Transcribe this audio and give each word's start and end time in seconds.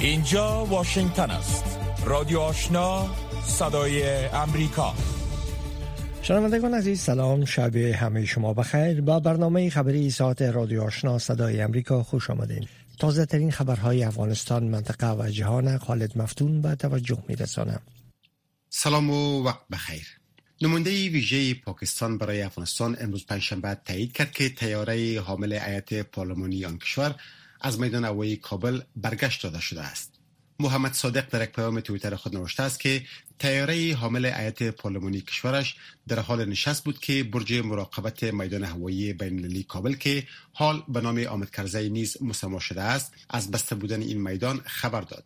اینجا 0.00 0.64
واشنگتن 0.64 1.30
است. 1.30 1.78
رادیو 2.04 2.38
آشنا 2.38 3.14
صدای 3.46 4.26
امریکا. 4.26 4.94
شنوندگان 6.22 6.74
عزیز 6.74 7.00
سلام. 7.00 7.44
شب 7.44 7.76
همه 7.76 8.24
شما 8.24 8.54
بخیر. 8.54 9.00
با 9.00 9.20
برنامه 9.20 9.70
خبری 9.70 10.10
ساعت 10.10 10.42
رادیو 10.42 10.82
آشنا 10.82 11.18
صدای 11.18 11.60
امریکا 11.60 12.02
خوش 12.02 12.30
آمدین. 12.30 12.66
تازه 12.98 13.26
ترین 13.26 13.50
خبرهای 13.50 14.04
افغانستان 14.04 14.64
منطقه 14.64 15.12
و 15.12 15.30
جهان. 15.30 15.78
خالد 15.78 16.18
مفتون 16.18 16.60
به 16.60 16.74
توجه 16.74 17.18
می 17.28 17.36
رسانم. 17.36 17.82
سلام 18.70 19.10
و 19.10 19.42
وقت 19.42 19.68
بخیر. 19.72 20.06
نماینده 20.62 20.90
ویژه 20.90 21.54
پاکستان 21.54 22.18
برای 22.18 22.42
افغانستان 22.42 22.96
امروز 23.00 23.26
پنجشنبه 23.26 23.76
تایید 23.84 24.12
کرد 24.12 24.32
که 24.32 24.48
تیاره 24.48 25.20
حامل 25.20 25.52
ایت 25.52 25.94
پارلمانی 25.94 26.64
آن 26.64 26.78
کشور 26.78 27.14
از 27.60 27.80
میدان 27.80 28.04
هوایی 28.04 28.36
کابل 28.36 28.80
برگشت 28.96 29.42
داده 29.42 29.60
شده 29.60 29.80
است. 29.82 30.20
محمد 30.60 30.92
صادق 30.92 31.28
در 31.30 31.42
یک 31.42 31.50
پیام 31.50 31.80
تویتر 31.80 32.16
خود 32.16 32.36
نوشته 32.36 32.62
است 32.62 32.80
که 32.80 33.02
تیاره 33.38 33.94
حامل 33.94 34.24
ایت 34.24 34.62
پارلمانی 34.62 35.20
کشورش 35.20 35.76
در 36.08 36.18
حال 36.18 36.44
نشست 36.44 36.84
بود 36.84 36.98
که 36.98 37.24
برج 37.24 37.54
مراقبت 37.54 38.22
میدان 38.22 38.64
هوایی 38.64 39.12
بین 39.12 39.62
کابل 39.62 39.94
که 39.94 40.26
حال 40.52 40.82
به 40.88 41.00
نام 41.00 41.26
آمد 41.26 41.50
کرزی 41.50 41.90
نیز 41.90 42.22
مسما 42.22 42.60
شده 42.60 42.82
است 42.82 43.12
از 43.30 43.50
بسته 43.50 43.74
بودن 43.74 44.02
این 44.02 44.20
میدان 44.30 44.60
خبر 44.64 45.00
داد. 45.00 45.24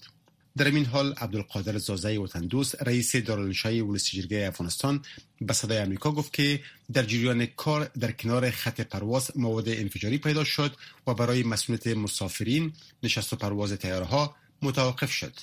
در 0.57 0.65
این 0.65 0.85
حال 0.85 1.13
عبدالقادر 1.13 1.79
زازای 1.79 2.17
وطن 2.17 2.41
دوست 2.41 2.83
رئیس 2.83 3.17
دارالانشای 3.17 3.81
ولسی 3.81 4.23
جرگه 4.23 4.47
افغانستان 4.47 5.05
به 5.41 5.53
صدای 5.53 5.79
امریکا 5.79 6.13
گفت 6.13 6.33
که 6.33 6.61
در 6.93 7.03
جریان 7.03 7.47
کار 7.47 7.91
در 8.01 8.13
کنار 8.13 8.51
خط 8.51 8.81
پرواز 8.81 9.31
مواد 9.37 9.69
انفجاری 9.69 10.19
پیدا 10.19 10.45
شد 10.45 10.77
و 11.07 11.15
برای 11.15 11.43
مسئولیت 11.43 11.87
مسافرین 11.87 12.73
نشست 13.03 13.33
و 13.33 13.37
پرواز 13.37 13.73
تیاره 13.73 14.05
ها 14.05 14.37
متوقف 14.63 15.13
شد. 15.13 15.35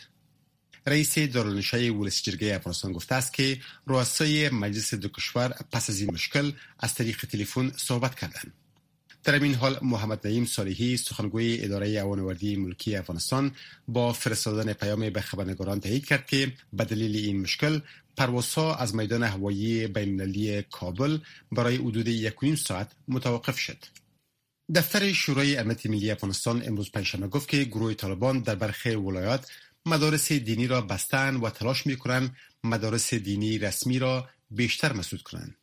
رئیس 0.88 1.20
دارالانشای 1.20 1.90
ولسی 1.90 2.32
جرگه 2.32 2.56
افغانستان 2.56 2.92
گفته 2.92 3.16
است 3.16 3.34
که 3.34 3.62
رؤسای 3.88 4.50
مجلس 4.50 4.94
دو 4.94 5.10
کشور 5.10 5.50
پس 5.72 5.90
از 5.90 6.02
این 6.02 6.12
مشکل 6.14 6.52
از 6.80 6.94
طریق 6.94 7.26
تلفن 7.26 7.72
صحبت 7.78 8.16
کردند. 8.16 8.61
در 9.24 9.44
این 9.44 9.54
حال 9.54 9.80
محمد 9.82 10.28
نعیم 10.28 10.46
صالحی 10.46 10.98
سخنگوی 10.98 11.64
اداره 11.64 11.88
اوانوردی 11.88 12.56
ملکی 12.56 12.96
افغانستان 12.96 13.52
با 13.88 14.14
فرستادن 14.14 14.74
پیام 14.74 15.10
به 15.10 15.22
خبرنگاران 15.22 15.80
تایید 15.80 16.06
کرد 16.06 16.26
که 16.26 16.54
به 16.74 16.86
دلیل 16.86 17.16
این 17.16 17.42
مشکل 17.42 17.80
پروازها 18.18 18.76
از 18.76 18.96
میدان 18.96 19.24
هوایی 19.24 19.88
بینالمللی 19.88 20.62
کابل 20.62 21.18
برای 21.52 21.76
حدود 21.76 22.08
یک 22.08 22.56
ساعت 22.56 22.92
متوقف 23.08 23.60
شد. 23.60 23.86
دفتر 24.76 25.14
شورای 25.14 25.58
امنیت 25.58 25.86
ملی 25.86 26.12
افغانستان 26.12 26.64
امروز 26.66 26.92
پنجشنبه 26.92 27.28
گفت 27.28 27.50
که 27.50 27.64
گروه 27.64 27.94
طالبان 27.94 28.40
در 28.40 28.56
برخی 28.56 28.96
ولایات 28.96 29.52
مدارس 29.86 30.32
دینی 30.32 30.68
را 30.68 30.82
بستن 30.82 31.36
و 31.36 31.50
تلاش 31.50 31.88
می 31.88 31.96
کنند 31.96 32.36
مدارس 32.64 33.14
دینی 33.14 33.58
رسمی 33.58 34.00
را 34.00 34.30
بیشتر 34.52 34.94
مسدود 34.94 35.22
کنند. 35.22 35.61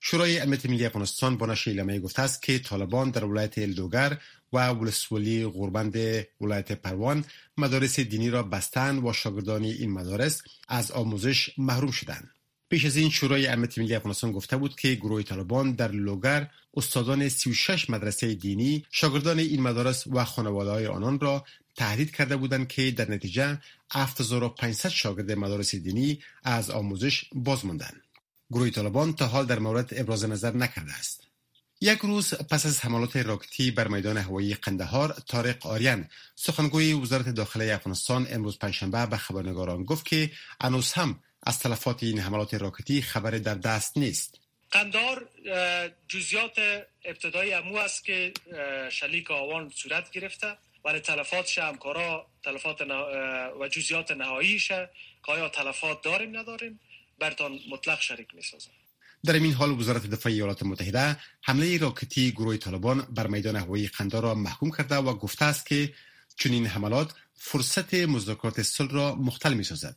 شورای 0.00 0.38
امنیت 0.38 0.66
ملی 0.66 0.86
افغانستان 0.86 1.36
با 1.36 1.46
نشر 1.46 1.70
اعلامیه 1.70 2.00
گفته 2.00 2.22
است 2.22 2.42
که 2.42 2.58
طالبان 2.58 3.10
در 3.10 3.24
ولایت 3.24 3.58
الدوگر 3.58 4.18
و 4.52 4.68
ولسوالی 4.68 5.46
غوربند 5.46 5.96
ولایت 6.40 6.72
پروان 6.72 7.24
مدارس 7.58 8.00
دینی 8.00 8.30
را 8.30 8.42
بستن 8.42 8.98
و 8.98 9.12
شاگردان 9.12 9.64
این 9.64 9.90
مدارس 9.90 10.42
از 10.68 10.90
آموزش 10.90 11.50
محروم 11.58 11.90
شدند. 11.90 12.30
پیش 12.68 12.84
از 12.84 12.96
این 12.96 13.10
شورای 13.10 13.46
امنیت 13.46 13.78
ملی 13.78 13.94
افغانستان 13.94 14.32
گفته 14.32 14.56
بود 14.56 14.76
که 14.76 14.94
گروه 14.94 15.22
طالبان 15.22 15.72
در 15.72 15.92
لوگر 15.92 16.50
استادان 16.74 17.28
36 17.28 17.90
مدرسه 17.90 18.34
دینی 18.34 18.84
شاگردان 18.90 19.38
این 19.38 19.62
مدارس 19.62 20.06
و 20.06 20.24
خانواده 20.24 20.70
های 20.70 20.86
آنان 20.86 21.20
را 21.20 21.44
تهدید 21.76 22.10
کرده 22.10 22.36
بودند 22.36 22.68
که 22.68 22.90
در 22.90 23.10
نتیجه 23.10 23.58
7500 23.92 24.88
شاگرد 24.88 25.32
مدارس 25.32 25.74
دینی 25.74 26.18
از 26.42 26.70
آموزش 26.70 27.24
باز 27.34 27.66
ماندند. 27.66 28.02
گروه 28.52 28.70
طالبان 28.70 29.12
تا 29.12 29.26
حال 29.26 29.46
در 29.46 29.58
مورد 29.58 29.88
ابراز 29.96 30.24
نظر 30.24 30.52
نکرده 30.52 30.92
است. 30.92 31.28
یک 31.80 31.98
روز 31.98 32.34
پس 32.34 32.66
از 32.66 32.84
حملات 32.84 33.16
راکتی 33.16 33.70
بر 33.70 33.88
میدان 33.88 34.16
هوایی 34.16 34.54
قندهار 34.54 35.12
طارق 35.28 35.66
آریان 35.66 36.08
سخنگوی 36.34 36.92
وزارت 36.92 37.28
داخله 37.28 37.74
افغانستان 37.74 38.26
امروز 38.30 38.58
پنجشنبه 38.58 39.06
به 39.06 39.16
خبرنگاران 39.16 39.84
گفت 39.84 40.04
که 40.04 40.30
هنوز 40.60 40.92
هم 40.92 41.22
از 41.42 41.58
تلفات 41.58 42.02
این 42.02 42.18
حملات 42.18 42.54
راکتی 42.54 43.02
خبر 43.02 43.30
در 43.30 43.54
دست 43.54 43.98
نیست. 43.98 44.40
قندار 44.70 45.28
جزیات 46.08 46.58
ابتدایی 47.04 47.52
امو 47.52 47.76
است 47.76 48.04
که 48.04 48.32
شلیک 48.92 49.30
آوان 49.30 49.72
صورت 49.74 50.10
گرفته 50.10 50.56
ولی 50.84 51.00
تلفات 51.00 51.58
همکارا 51.58 52.26
تلفات 52.44 52.80
و 53.60 53.68
جزیات 53.68 54.10
نهاییش 54.10 54.68
که 54.68 54.88
آیا 55.28 55.48
تلفات 55.48 56.02
داریم 56.02 56.38
نداریم؟ 56.38 56.80
برتان 57.20 57.58
مطلق 57.70 58.00
شریک 58.00 58.34
می 58.34 58.42
در 59.24 59.34
این 59.34 59.52
حال 59.52 59.70
وزارت 59.70 60.06
دفاع 60.06 60.32
ایالات 60.32 60.62
متحده 60.62 61.16
حمله 61.42 61.78
راکتی 61.78 62.30
گروه 62.30 62.56
طالبان 62.56 63.00
بر 63.00 63.26
میدان 63.26 63.56
هوایی 63.56 63.86
قندار 63.88 64.22
را 64.22 64.34
محکوم 64.34 64.70
کرده 64.70 64.96
و 64.96 65.14
گفته 65.14 65.44
است 65.44 65.66
که 65.66 65.94
چنین 66.36 66.66
حملات 66.66 67.14
فرصت 67.34 67.94
مذاکرات 67.94 68.62
صلح 68.62 68.92
را 68.92 69.14
مختل 69.14 69.54
می 69.54 69.64
سازد. 69.64 69.96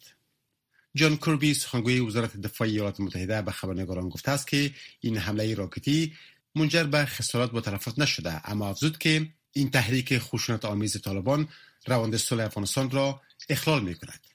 جان 0.96 1.18
کربی 1.18 1.54
سخنگوی 1.54 2.00
وزارت 2.00 2.38
دفاع 2.38 2.68
ایالات 2.68 3.00
متحده 3.00 3.42
به 3.42 3.52
خبرنگاران 3.52 4.09
گفته 4.09 4.32
است 4.32 4.48
که 4.48 4.74
این 5.00 5.18
حمله 5.18 5.56
راکتی 5.56 6.14
منجر 6.56 6.84
به 6.84 7.06
خسارات 7.06 7.52
با 7.52 7.62
طرفات 7.62 8.00
نشده 8.00 8.50
اما 8.52 8.70
افزود 8.70 8.98
که 8.98 9.30
این 9.53 9.72
تحریک 9.72 10.18
خشونت 10.18 10.66
آمیز 10.66 11.02
طالبان 11.02 11.48
روند 11.88 12.18
صلح 12.18 12.46
افغانستان 12.46 12.92
را 12.92 13.22
اخلال 13.50 13.84
می 13.84 13.96
کند. 13.96 14.31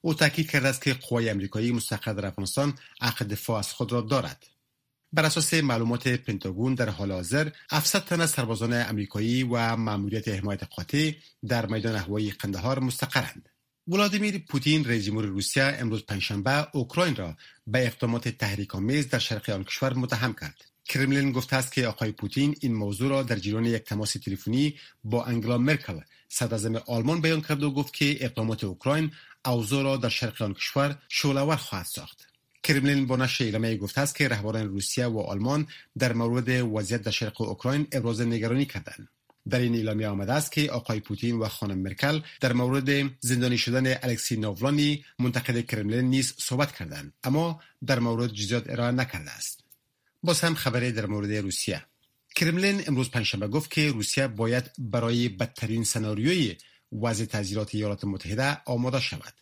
او 0.00 0.14
تاکید 0.14 0.50
کرده 0.50 0.68
است 0.68 0.82
که 0.82 0.94
قوای 0.94 1.30
امریکایی 1.30 1.72
مستقر 1.72 2.12
در 2.12 2.26
افغانستان 2.26 2.78
عقد 3.00 3.28
دفاع 3.28 3.58
از 3.58 3.72
خود 3.72 3.92
را 3.92 4.00
دارد. 4.00 4.46
بر 5.12 5.24
اساس 5.24 5.54
معلومات 5.54 6.08
پنتاگون 6.08 6.74
در 6.74 6.88
حال 6.88 7.12
حاضر 7.12 7.50
700 7.70 8.04
تن 8.04 8.20
از 8.20 8.30
سربازان 8.30 8.72
امریکایی 8.72 9.42
و 9.42 9.76
ماموریت 9.76 10.28
حمایت 10.28 10.62
قاطع 10.64 11.12
در 11.48 11.66
میدان 11.66 11.96
هوایی 11.96 12.30
قندهار 12.30 12.78
مستقرند. 12.78 13.48
ولادیمیر 13.88 14.38
پوتین 14.38 14.84
رئیس 14.84 15.04
جمهور 15.04 15.24
روسیه 15.24 15.62
امروز 15.62 16.06
پنجشنبه 16.06 16.76
اوکراین 16.76 17.16
را 17.16 17.36
به 17.66 17.86
اقدامات 17.86 18.28
تحریک‌آمیز 18.28 19.08
در 19.08 19.18
شرق 19.18 19.50
آن 19.50 19.64
کشور 19.64 19.94
متهم 19.94 20.32
کرد. 20.32 20.64
کرملین 20.88 21.32
گفته 21.32 21.56
است 21.56 21.72
که 21.72 21.86
آقای 21.86 22.12
پوتین 22.12 22.56
این 22.60 22.74
موضوع 22.74 23.10
را 23.10 23.22
در 23.22 23.36
جریان 23.36 23.64
یک 23.64 23.82
تماس 23.82 24.12
تلفنی 24.12 24.74
با 25.04 25.24
انگلا 25.24 25.58
مرکل 25.58 26.00
صدراعظم 26.28 26.76
آلمان 26.86 27.20
بیان 27.20 27.40
کرد 27.40 27.62
و 27.62 27.70
گفت 27.70 27.94
که 27.94 28.16
اقدامات 28.20 28.64
اوکراین 28.64 29.10
اوضاع 29.46 29.82
را 29.82 29.96
در 29.96 30.08
شرق 30.08 30.42
آن 30.42 30.54
کشور 30.54 30.98
شعلهور 31.08 31.56
خواهد 31.56 31.86
ساخت. 31.86 32.28
کرملین 32.62 33.06
با 33.06 33.16
نشر 33.16 33.44
اعلامیه 33.44 33.76
گفته 33.76 34.00
است 34.00 34.14
که 34.14 34.28
رهبران 34.28 34.68
روسیه 34.68 35.06
و 35.06 35.18
آلمان 35.20 35.66
در 35.98 36.12
مورد 36.12 36.48
وضعیت 36.48 37.02
در 37.02 37.10
شرق 37.10 37.40
اوکراین 37.40 37.86
ابراز 37.92 38.20
نگرانی 38.20 38.64
کردند. 38.66 39.08
در 39.50 39.58
این 39.58 39.74
اعلامیه 39.74 40.08
آمده 40.08 40.32
است 40.32 40.52
که 40.52 40.70
آقای 40.70 41.00
پوتین 41.00 41.38
و 41.38 41.48
خانم 41.48 41.78
مرکل 41.78 42.20
در 42.40 42.52
مورد 42.52 43.10
زندانی 43.20 43.58
شدن 43.58 43.86
الکسی 43.86 44.36
ناولانی 44.36 45.04
منتقد 45.18 45.66
کرملین 45.66 46.04
نیز 46.04 46.34
صحبت 46.38 46.76
کردند 46.76 47.12
اما 47.24 47.60
در 47.86 47.98
مورد 47.98 48.32
جزئیات 48.32 48.70
ارائه 48.70 48.90
نکرده 48.90 49.30
است. 49.30 49.64
باز 50.22 50.40
هم 50.40 50.54
خبری 50.54 50.92
در 50.92 51.06
مورد 51.06 51.32
روسیه. 51.32 51.84
کرملین 52.36 52.82
امروز 52.86 53.10
پنجشنبه 53.10 53.48
گفت 53.48 53.70
که 53.70 53.90
روسیه 53.90 54.26
باید 54.26 54.70
برای 54.78 55.28
بدترین 55.28 55.84
سناریوی 55.84 56.56
وضع 56.92 57.24
تعذیرات 57.24 57.74
ایالات 57.74 58.04
متحده 58.04 58.60
آماده 58.66 59.00
شود. 59.00 59.32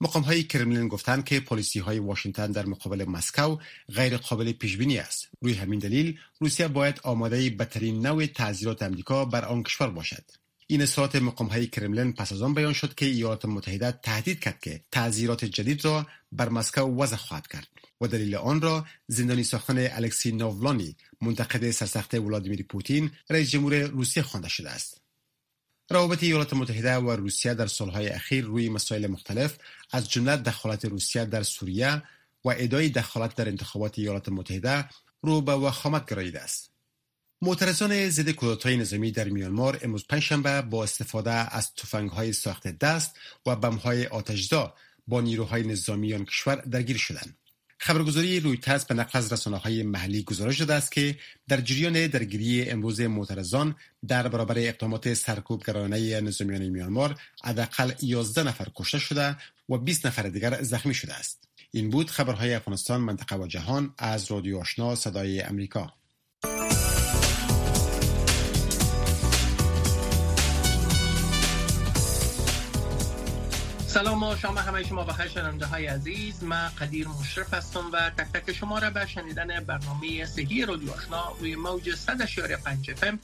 مقام 0.00 0.22
های 0.22 0.42
کرملین 0.42 0.88
گفتند 0.88 1.24
که 1.24 1.40
پلیسی 1.40 1.78
های 1.78 1.98
واشنگتن 1.98 2.52
در 2.52 2.66
مقابل 2.66 3.04
مسکو 3.04 3.58
غیر 3.94 4.16
قابل 4.16 4.52
پیش 4.52 4.76
بینی 4.76 4.98
است. 4.98 5.28
روی 5.40 5.54
همین 5.54 5.78
دلیل 5.78 6.18
روسیه 6.40 6.68
باید 6.68 7.00
آماده 7.02 7.50
بدترین 7.50 8.06
نوع 8.06 8.26
تعذیرات 8.26 8.82
امریکا 8.82 9.24
بر 9.24 9.44
آن 9.44 9.62
کشور 9.62 9.90
باشد. 9.90 10.24
این 10.66 10.82
اصلاحات 10.82 11.16
مقام 11.16 11.48
های 11.48 11.66
کرملین 11.66 12.12
پس 12.12 12.32
از 12.32 12.42
آن 12.42 12.54
بیان 12.54 12.72
شد 12.72 12.94
که 12.94 13.06
ایالات 13.06 13.44
متحده 13.44 13.92
تهدید 13.92 14.40
کرد 14.40 14.60
که 14.60 14.84
تعذیرات 14.92 15.44
جدید 15.44 15.84
را 15.84 16.06
بر 16.32 16.48
مسکو 16.48 16.80
وضع 16.80 17.16
خواهد 17.16 17.46
کرد 17.46 17.68
و 18.00 18.06
دلیل 18.06 18.34
آن 18.34 18.60
را 18.60 18.86
زندانی 19.06 19.44
ساختن 19.44 19.78
الکسی 19.78 20.32
نوولانی 20.32 20.96
منتقد 21.20 21.70
سرسخت 21.70 22.14
ولادیمیر 22.14 22.62
پوتین 22.62 23.10
رئیس 23.30 23.50
جمهور 23.50 23.80
روسیه 23.80 24.22
خوانده 24.22 24.48
شده 24.48 24.70
است. 24.70 25.03
روابط 25.90 26.22
ایالات 26.22 26.52
متحده 26.52 26.96
و 26.96 27.10
روسیه 27.10 27.54
در 27.54 27.66
سالهای 27.66 28.08
اخیر 28.08 28.44
روی 28.44 28.68
مسائل 28.68 29.06
مختلف 29.06 29.58
از 29.90 30.10
جمله 30.10 30.36
دخالت 30.36 30.84
روسیه 30.84 31.24
در 31.24 31.42
سوریه 31.42 32.02
و 32.44 32.54
ادای 32.56 32.88
دخالت 32.88 33.34
در 33.34 33.48
انتخابات 33.48 33.98
ایالات 33.98 34.28
متحده 34.28 34.88
رو 35.22 35.40
به 35.40 35.52
وخامت 35.52 36.10
گراییده 36.10 36.40
است. 36.40 36.70
معترضان 37.42 38.10
ضد 38.10 38.30
کودتای 38.30 38.76
نظامی 38.76 39.10
در 39.10 39.28
میانمار 39.28 39.78
امروز 39.82 40.06
پنجشنبه 40.08 40.62
با 40.62 40.82
استفاده 40.82 41.30
از 41.30 41.72
های 42.12 42.32
ساخت 42.32 42.66
دست 42.68 43.14
و 43.46 43.56
بمهای 43.56 44.06
آتشزا 44.06 44.74
با 45.06 45.20
نیروهای 45.20 45.62
نظامی 45.62 46.14
آن 46.14 46.24
کشور 46.24 46.56
درگیر 46.56 46.96
شدند. 46.96 47.36
خبرگزاری 47.78 48.40
رویترز 48.40 48.84
به 48.84 48.94
نقل 48.94 49.18
از 49.18 49.32
رسانه 49.32 49.56
های 49.56 49.82
محلی 49.82 50.22
گزارش 50.22 50.58
داده 50.58 50.74
است 50.74 50.92
که 50.92 51.18
در 51.48 51.60
جریان 51.60 52.06
درگیری 52.06 52.70
امروز 52.70 53.00
معترضان 53.00 53.74
در 54.08 54.28
برابر 54.28 54.58
اقدامات 54.58 55.14
سرکوبگرانه 55.14 56.20
نظامیان 56.20 56.68
میانمار 56.68 57.20
حداقل 57.44 57.92
11 58.02 58.42
نفر 58.42 58.66
کشته 58.76 58.98
شده 58.98 59.36
و 59.68 59.78
20 59.78 60.06
نفر 60.06 60.22
دیگر 60.22 60.62
زخمی 60.62 60.94
شده 60.94 61.14
است. 61.14 61.48
این 61.70 61.90
بود 61.90 62.10
خبرهای 62.10 62.54
افغانستان 62.54 63.00
منطقه 63.00 63.36
و 63.36 63.46
جهان 63.46 63.94
از 63.98 64.30
رادیو 64.30 64.58
آشنا 64.58 64.94
صدای 64.94 65.40
امریکا 65.40 65.92
و 74.34 74.36
شما 74.36 74.60
همه 74.60 74.82
شما 74.82 75.04
بخیر 75.04 75.28
شنونده 75.28 75.66
های 75.66 75.86
عزیز 75.86 76.42
من 76.42 76.68
قدیر 76.68 77.08
مشرف 77.08 77.54
هستم 77.54 77.90
و 77.92 78.10
تک 78.10 78.32
تک 78.32 78.52
شما 78.52 78.78
را 78.78 78.90
به 78.90 79.06
شنیدن 79.06 79.64
برنامه 79.64 80.24
صحی 80.24 80.64
رادیو 80.64 80.92
آشنا 80.92 81.32
روی 81.40 81.56
موج 81.56 81.90
100.5 81.90 82.94
فم 82.94 83.18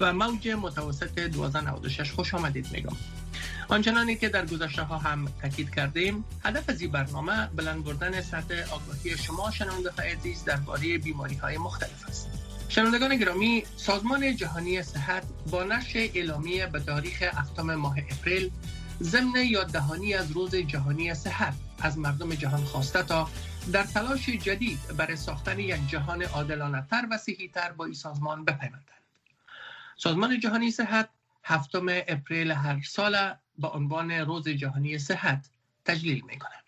و 0.00 0.12
موج 0.12 0.48
متوسط 0.48 1.18
1296 1.18 2.12
خوش 2.12 2.34
آمدید 2.34 2.72
میگم. 2.72 2.96
آنچنانی 3.68 4.16
که 4.16 4.28
در 4.28 4.46
گذشته 4.46 4.82
ها 4.82 4.98
هم 4.98 5.28
تاکید 5.42 5.74
کردیم 5.74 6.24
هدف 6.44 6.68
از 6.68 6.80
این 6.80 6.90
برنامه 6.90 7.46
بلند 7.46 7.84
بردن 7.84 8.22
سطح 8.22 8.54
آگاهی 8.70 9.18
شما 9.18 9.50
شنونده 9.50 9.90
های 9.90 10.10
عزیز 10.12 10.44
درباره 10.44 10.98
بیماری 10.98 11.34
های 11.34 11.58
مختلف 11.58 12.08
است. 12.08 12.28
شنوندگان 12.68 13.16
گرامی 13.16 13.64
سازمان 13.76 14.36
جهانی 14.36 14.82
صحت 14.82 15.22
با 15.50 15.64
نشر 15.64 15.98
اعلامیه 16.14 16.66
به 16.66 16.80
تاریخ 16.80 17.22
هفتم 17.22 17.74
ماه 17.74 17.96
اپریل 18.10 18.50
ضمن 19.02 19.44
یاددهانی 19.44 20.14
از 20.14 20.32
روز 20.32 20.54
جهانی 20.54 21.14
صحت 21.14 21.54
از 21.78 21.98
مردم 21.98 22.34
جهان 22.34 22.64
خواسته 22.64 23.02
تا 23.02 23.28
در 23.72 23.82
تلاش 23.82 24.28
جدید 24.28 24.78
برای 24.96 25.16
ساختن 25.16 25.58
یک 25.58 25.88
جهان 25.88 26.22
عادلانه 26.22 26.86
تر 26.90 27.06
و 27.10 27.18
صحی 27.18 27.48
تر 27.48 27.72
با 27.72 27.84
این 27.84 27.94
سازمان 27.94 28.44
بپیوندند. 28.44 29.00
سازمان 29.96 30.40
جهانی 30.40 30.70
صحت 30.70 31.08
هفتم 31.44 31.86
اپریل 31.88 32.50
هر 32.50 32.82
سال 32.82 33.34
با 33.58 33.68
عنوان 33.68 34.10
روز 34.10 34.48
جهانی 34.48 34.98
صحت 34.98 35.50
تجلیل 35.84 36.24
می 36.24 36.38
کند. 36.38 36.64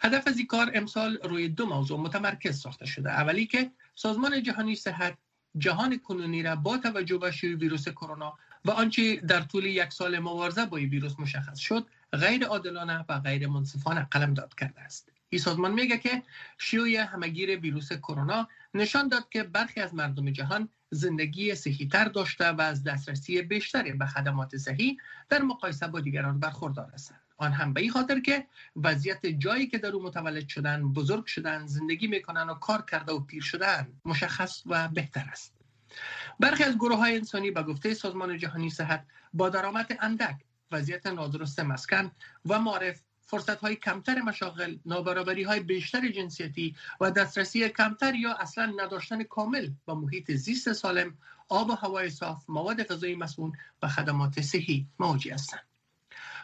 هدف 0.00 0.28
از 0.28 0.36
این 0.38 0.46
کار 0.46 0.70
امسال 0.74 1.18
روی 1.24 1.48
دو 1.48 1.66
موضوع 1.66 2.00
متمرکز 2.00 2.60
ساخته 2.60 2.86
شده. 2.86 3.10
اولی 3.10 3.46
که 3.46 3.70
سازمان 3.94 4.42
جهانی 4.42 4.74
صحت 4.74 5.18
جهان 5.58 5.98
کنونی 5.98 6.42
را 6.42 6.56
با 6.56 6.78
توجه 6.78 7.18
به 7.18 7.30
شیوع 7.30 7.58
ویروس 7.58 7.88
کرونا 7.88 8.38
و 8.64 8.70
آنچه 8.70 9.16
در 9.16 9.40
طول 9.40 9.64
یک 9.64 9.92
سال 9.92 10.18
مبارزه 10.18 10.66
با 10.66 10.76
این 10.76 10.88
ویروس 10.88 11.14
مشخص 11.18 11.58
شد 11.58 11.86
غیر 12.12 12.44
عادلانه 12.44 13.04
و 13.08 13.20
غیر 13.20 13.46
منصفانه 13.46 14.06
قلم 14.10 14.34
داد 14.34 14.54
کرده 14.54 14.80
است. 14.80 15.12
این 15.28 15.40
سازمان 15.40 15.72
میگه 15.72 15.98
که 15.98 16.22
شیوع 16.58 16.88
همگیر 16.88 17.60
ویروس 17.60 17.92
کرونا 17.92 18.48
نشان 18.74 19.08
داد 19.08 19.28
که 19.28 19.42
برخی 19.42 19.80
از 19.80 19.94
مردم 19.94 20.30
جهان 20.30 20.68
زندگی 20.90 21.54
صحی 21.54 21.88
تر 21.88 22.04
داشته 22.04 22.48
و 22.48 22.60
از 22.60 22.84
دسترسی 22.84 23.42
بیشتری 23.42 23.92
به 23.92 24.06
خدمات 24.06 24.56
صحی 24.56 24.96
در 25.28 25.42
مقایسه 25.42 25.86
با 25.86 26.00
دیگران 26.00 26.40
برخوردار 26.40 26.90
هستند. 26.94 27.20
آن 27.36 27.52
هم 27.52 27.72
به 27.72 27.80
این 27.80 27.90
خاطر 27.90 28.20
که 28.20 28.46
وضعیت 28.76 29.26
جایی 29.26 29.66
که 29.66 29.78
در 29.78 29.88
او 29.88 30.02
متولد 30.02 30.48
شدن 30.48 30.92
بزرگ 30.92 31.26
شدن 31.26 31.66
زندگی 31.66 32.06
می‌کنن 32.06 32.50
و 32.50 32.54
کار 32.54 32.84
کرده 32.90 33.12
و 33.12 33.20
پیر 33.20 33.42
شدن 33.42 33.88
مشخص 34.04 34.62
و 34.66 34.88
بهتر 34.88 35.24
است. 35.32 35.59
برخی 36.40 36.64
از 36.64 36.74
گروه 36.74 36.98
های 36.98 37.16
انسانی 37.16 37.50
به 37.50 37.62
گفته 37.62 37.94
سازمان 37.94 38.38
جهانی 38.38 38.70
صحت 38.70 39.06
با 39.32 39.48
درآمد 39.48 39.96
اندک 40.00 40.36
وضعیت 40.72 41.06
نادرست 41.06 41.60
مسکن 41.60 42.10
و 42.46 42.58
معرف 42.58 43.02
فرصت 43.30 43.60
های 43.60 43.76
کمتر 43.76 44.20
مشاغل 44.20 44.76
نابرابری 44.86 45.42
های 45.42 45.60
بیشتر 45.60 46.08
جنسیتی 46.08 46.76
و 47.00 47.10
دسترسی 47.10 47.68
کمتر 47.68 48.14
یا 48.14 48.32
اصلا 48.34 48.72
نداشتن 48.76 49.22
کامل 49.22 49.70
با 49.84 49.94
محیط 49.94 50.32
زیست 50.32 50.72
سالم 50.72 51.18
آب 51.48 51.70
و 51.70 51.74
هوای 51.74 52.10
صاف 52.10 52.44
مواد 52.48 52.82
غذایی 52.82 53.16
مسئول 53.16 53.52
و 53.82 53.88
خدمات 53.88 54.40
صحی 54.40 54.86
مواجه 54.98 55.34
هستند. 55.34 55.66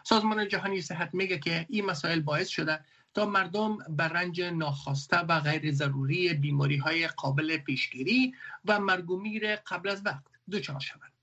سازمان 0.03 0.47
جهانی 0.47 0.81
صحت 0.81 1.09
میگه 1.13 1.39
که 1.39 1.65
این 1.69 1.85
مسائل 1.85 2.19
باعث 2.19 2.47
شده 2.47 2.79
تا 3.17 3.25
مردم 3.25 3.77
بر 3.77 4.07
رنج 4.07 4.41
ناخواسته 4.41 5.17
و 5.17 5.39
غیر 5.39 5.71
ضروری 5.71 6.33
بیماری 6.33 6.77
های 6.77 7.07
قابل 7.07 7.57
پیشگیری 7.57 8.33
و 8.65 8.79
مرگومیر 8.79 9.55
قبل 9.55 9.89
از 9.89 10.05
وقت 10.05 10.23
دچار 10.51 10.79
شوند. 10.79 11.13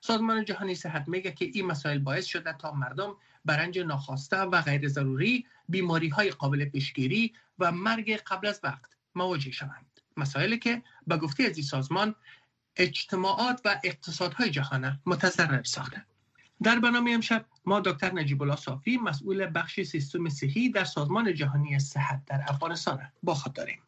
سازمان 0.00 0.44
جهانی 0.44 0.74
صحت 0.74 1.08
میگه 1.08 1.32
که 1.32 1.44
این 1.44 1.66
مسائل 1.66 1.98
باعث 1.98 2.24
شده 2.24 2.52
تا 2.52 2.72
مردم 2.72 3.16
بر 3.44 3.56
رنج 3.56 3.78
ناخواسته 3.78 4.36
و 4.36 4.62
غیر 4.62 4.88
ضروری 4.88 5.46
بیماری 5.68 6.08
های 6.08 6.30
قابل 6.30 6.64
پیشگیری 6.64 7.34
و 7.58 7.72
مرگ 7.72 8.16
قبل 8.16 8.46
از 8.46 8.60
وقت 8.62 8.90
مواجه 9.14 9.50
شوند. 9.50 10.00
مسائلی 10.16 10.58
که 10.58 10.82
به 11.06 11.16
گفته 11.16 11.42
از 11.42 11.56
این 11.56 11.66
سازمان 11.66 12.14
اجتماعات 12.76 13.60
و 13.64 13.80
اقتصادهای 13.84 14.50
جهان 14.50 15.00
متضرر 15.06 15.62
ساخته. 15.62 16.06
در 16.62 16.78
برنامه 16.78 17.10
امشب 17.10 17.44
ما 17.64 17.80
دکتر 17.80 18.14
نجیب 18.14 18.42
الله 18.42 18.56
صافی 18.56 18.96
مسئول 18.96 19.50
بخش 19.54 19.80
سیستم 19.80 20.28
صحی 20.28 20.70
در 20.70 20.84
سازمان 20.84 21.34
جهانی 21.34 21.78
صحت 21.78 22.20
در 22.26 22.44
افغانستان 22.48 23.00
با 23.22 23.34
خود 23.34 23.52
داریم. 23.52 23.78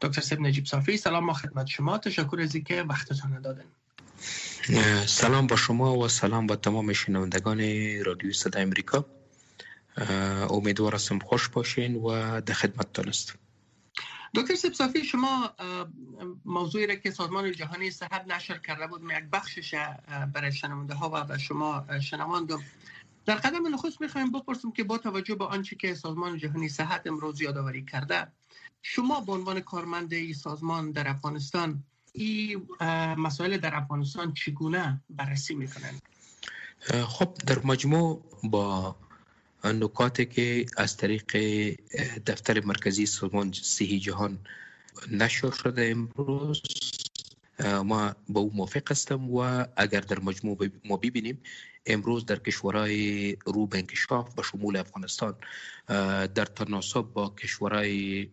دکتر 0.00 0.20
سب 0.20 0.40
نجیب 0.40 0.66
صافی 0.66 0.96
سلام 0.96 1.24
ما 1.24 1.32
خدمت 1.32 1.66
شما. 1.66 1.98
تشکر 1.98 2.40
از 2.40 2.54
اینکه 2.54 2.82
وقتتان 2.82 3.40
دادن 3.40 3.64
سلام 5.06 5.46
با 5.46 5.56
شما 5.56 5.98
و 5.98 6.08
سلام 6.08 6.46
با 6.46 6.56
تمام 6.56 6.92
شنوندگان 6.92 7.58
رادیو 8.04 8.32
صدای 8.32 8.62
امریکا. 8.62 9.04
امیدوار 10.50 10.94
هستم 10.94 11.18
خوش 11.18 11.48
باشین 11.48 11.94
و 11.94 12.40
در 12.40 12.54
خدمتتان 12.54 13.08
هستم 13.08 13.34
دکتر 14.34 14.54
سبسافی 14.54 15.04
شما 15.04 15.50
موضوعی 16.44 16.86
را 16.86 16.94
که 16.94 17.10
سازمان 17.10 17.52
جهانی 17.52 17.90
صحت 17.90 18.26
نشر 18.26 18.58
کرده 18.58 18.86
بود 18.86 19.02
یک 19.02 19.24
بخشش 19.32 19.74
برای 20.32 20.52
شنونده 20.52 20.94
ها 20.94 21.10
و 21.14 21.24
به 21.24 21.38
شما 21.38 21.86
شنواندم 22.00 22.62
در 23.26 23.34
قدم 23.34 23.74
نخست 23.74 24.00
می‌خوایم 24.00 24.32
بپرسیم 24.32 24.72
که 24.72 24.84
با 24.84 24.98
توجه 24.98 25.34
به 25.34 25.44
آنچه 25.44 25.76
که 25.76 25.94
سازمان 25.94 26.38
جهانی 26.38 26.68
صحت 26.68 27.06
امروز 27.06 27.40
یادآوری 27.40 27.84
کرده 27.84 28.26
شما 28.82 29.20
به 29.20 29.32
عنوان 29.32 29.60
کارمند 29.60 30.12
این 30.12 30.34
سازمان 30.34 30.90
در 30.90 31.08
افغانستان 31.08 31.84
این 32.12 32.68
مسائل 33.18 33.58
در 33.58 33.74
افغانستان 33.74 34.34
چگونه 34.34 35.00
بررسی 35.10 35.54
می‌کنند؟ 35.54 36.02
خب 37.06 37.34
در 37.46 37.58
مجموع 37.64 38.22
با 38.44 38.96
نکاتی 39.64 40.26
که 40.26 40.66
از 40.76 40.96
طریق 40.96 41.36
دفتر 42.26 42.60
مرکزی 42.60 43.06
سازمان 43.06 43.52
صحی 43.52 44.00
جهان 44.00 44.38
نشر 45.10 45.50
شده 45.50 45.90
امروز 45.90 46.62
ما 47.60 48.14
با 48.28 48.40
او 48.40 48.52
موافق 48.54 48.90
هستم 48.90 49.30
و 49.30 49.64
اگر 49.76 50.00
در 50.00 50.20
مجموع 50.20 50.68
ما 50.84 50.96
ببینیم 50.96 51.42
امروز 51.86 52.26
در 52.26 52.38
کشورهای 52.38 53.36
رو 53.46 53.66
به 53.66 53.78
انکشاف 53.78 54.34
به 54.34 54.42
شمول 54.42 54.76
افغانستان 54.76 55.34
در 56.34 56.44
تناسب 56.44 57.00
با 57.02 57.28
کشورهای 57.28 58.28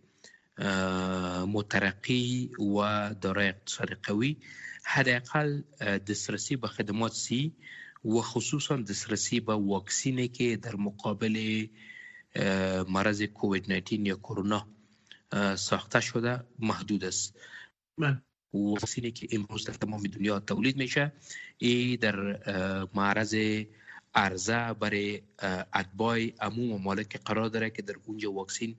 مترقی 1.47 2.51
و 2.59 3.09
دارای 3.21 3.47
اقتصاد 3.47 3.89
قوی 3.93 4.37
حداقل 4.83 5.61
دسترسی 5.81 6.55
به 6.55 6.67
خدمات 6.67 7.13
سی 7.13 7.55
و 8.05 8.21
خصوصا 8.21 8.77
دسترسی 8.77 9.39
به 9.39 9.53
واکسینی 9.53 10.27
که 10.27 10.57
در 10.57 10.75
مقابل 10.75 11.67
مرض 12.89 13.21
کووید 13.21 13.71
19 13.71 13.95
یا 13.95 14.15
کرونا 14.15 14.67
ساخته 15.55 15.99
شده 15.99 16.43
محدود 16.59 17.03
است 17.03 17.39
من. 17.97 18.21
واکسینی 18.53 19.11
که 19.11 19.27
امروز 19.31 19.65
در 19.65 19.73
تمام 19.73 20.03
دنیا 20.03 20.39
تولید 20.39 20.77
میشه 20.77 21.11
ای 21.57 21.97
در 21.97 22.15
معرض 22.93 23.35
عرضه 24.15 24.73
برای 24.73 25.21
اتباع 25.73 26.19
عموم 26.39 26.69
ممالک 26.69 27.17
قرار 27.25 27.49
داره 27.49 27.69
که 27.69 27.81
در 27.81 27.95
اونجا 28.05 28.31
واکسین 28.31 28.75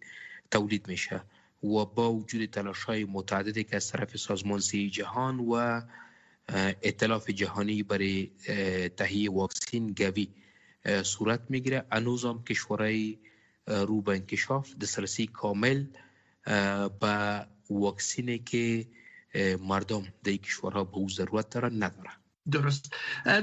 تولید 0.51 0.89
میشه 0.89 1.23
و 1.63 1.85
با 1.85 2.13
وجود 2.13 2.47
تلاش 2.47 2.83
های 2.85 3.05
متعددی 3.05 3.65
که 3.65 3.77
از 3.77 3.89
طرف 3.89 4.17
سازمان 4.17 4.61
سی 4.61 4.91
جهان 4.91 5.41
و 5.41 5.83
اطلاف 6.83 7.31
جهانی 7.31 7.83
برای 7.83 8.31
تهیه 8.97 9.31
واکسین 9.31 9.95
گوی 9.99 10.29
صورت 11.03 11.41
می‌گیره. 11.49 11.85
هنوز 11.93 12.25
هم 12.25 12.45
کشورهای 12.45 13.19
رو 13.67 14.01
به 14.01 14.13
انکشاف 14.13 14.75
دسترسی 14.77 15.27
کامل 15.27 15.85
به 17.01 17.47
واکسینی 17.71 18.39
که 18.39 18.87
مردم 19.61 20.03
در 20.25 20.33
کشورها 20.33 20.85
به 20.85 20.97
او 20.97 21.09
ضرورت 21.09 21.51
دارن 21.51 21.83
نداره 21.83 22.11
درست. 22.51 22.95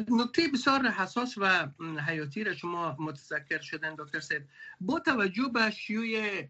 نکته 0.09 0.47
بسیار 0.53 0.87
حساس 0.87 1.35
و 1.37 1.67
حیاتی 2.07 2.43
را 2.43 2.55
شما 2.55 2.95
متذکر 2.99 3.61
شدن 3.61 3.95
دکتر 3.95 4.19
سید. 4.19 4.41
با 4.81 4.99
توجه 4.99 5.49
به 5.53 5.71
شیوع 5.71 6.43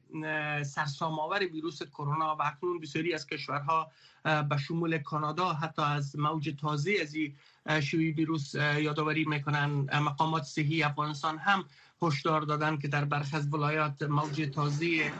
سرسام‌آور 0.63 1.39
ویروس 1.39 1.83
کرونا 1.83 2.35
و 2.35 2.41
اکنون 2.41 2.79
بسیاری 2.79 3.13
از 3.13 3.27
کشورها 3.27 3.91
به 4.23 4.57
شمول 4.57 4.97
کانادا 4.97 5.53
حتی 5.53 5.81
از 5.81 6.19
موج 6.19 6.55
تازه 6.61 6.95
از 7.01 7.13
این 7.13 7.35
شیوع 7.81 8.15
ویروس 8.15 8.55
یادآوری 8.55 9.25
می‌کنن. 9.25 9.69
مقامات 9.99 10.43
صحی 10.43 10.83
افغانستان 10.83 11.37
هم 11.37 11.65
هشدار 12.01 12.41
دادن 12.41 12.77
که 12.77 12.87
در 12.87 13.05
برخی 13.05 13.35
از 13.35 13.53
ولایات 13.53 14.03
موج 14.03 14.49
تازه 14.53 15.11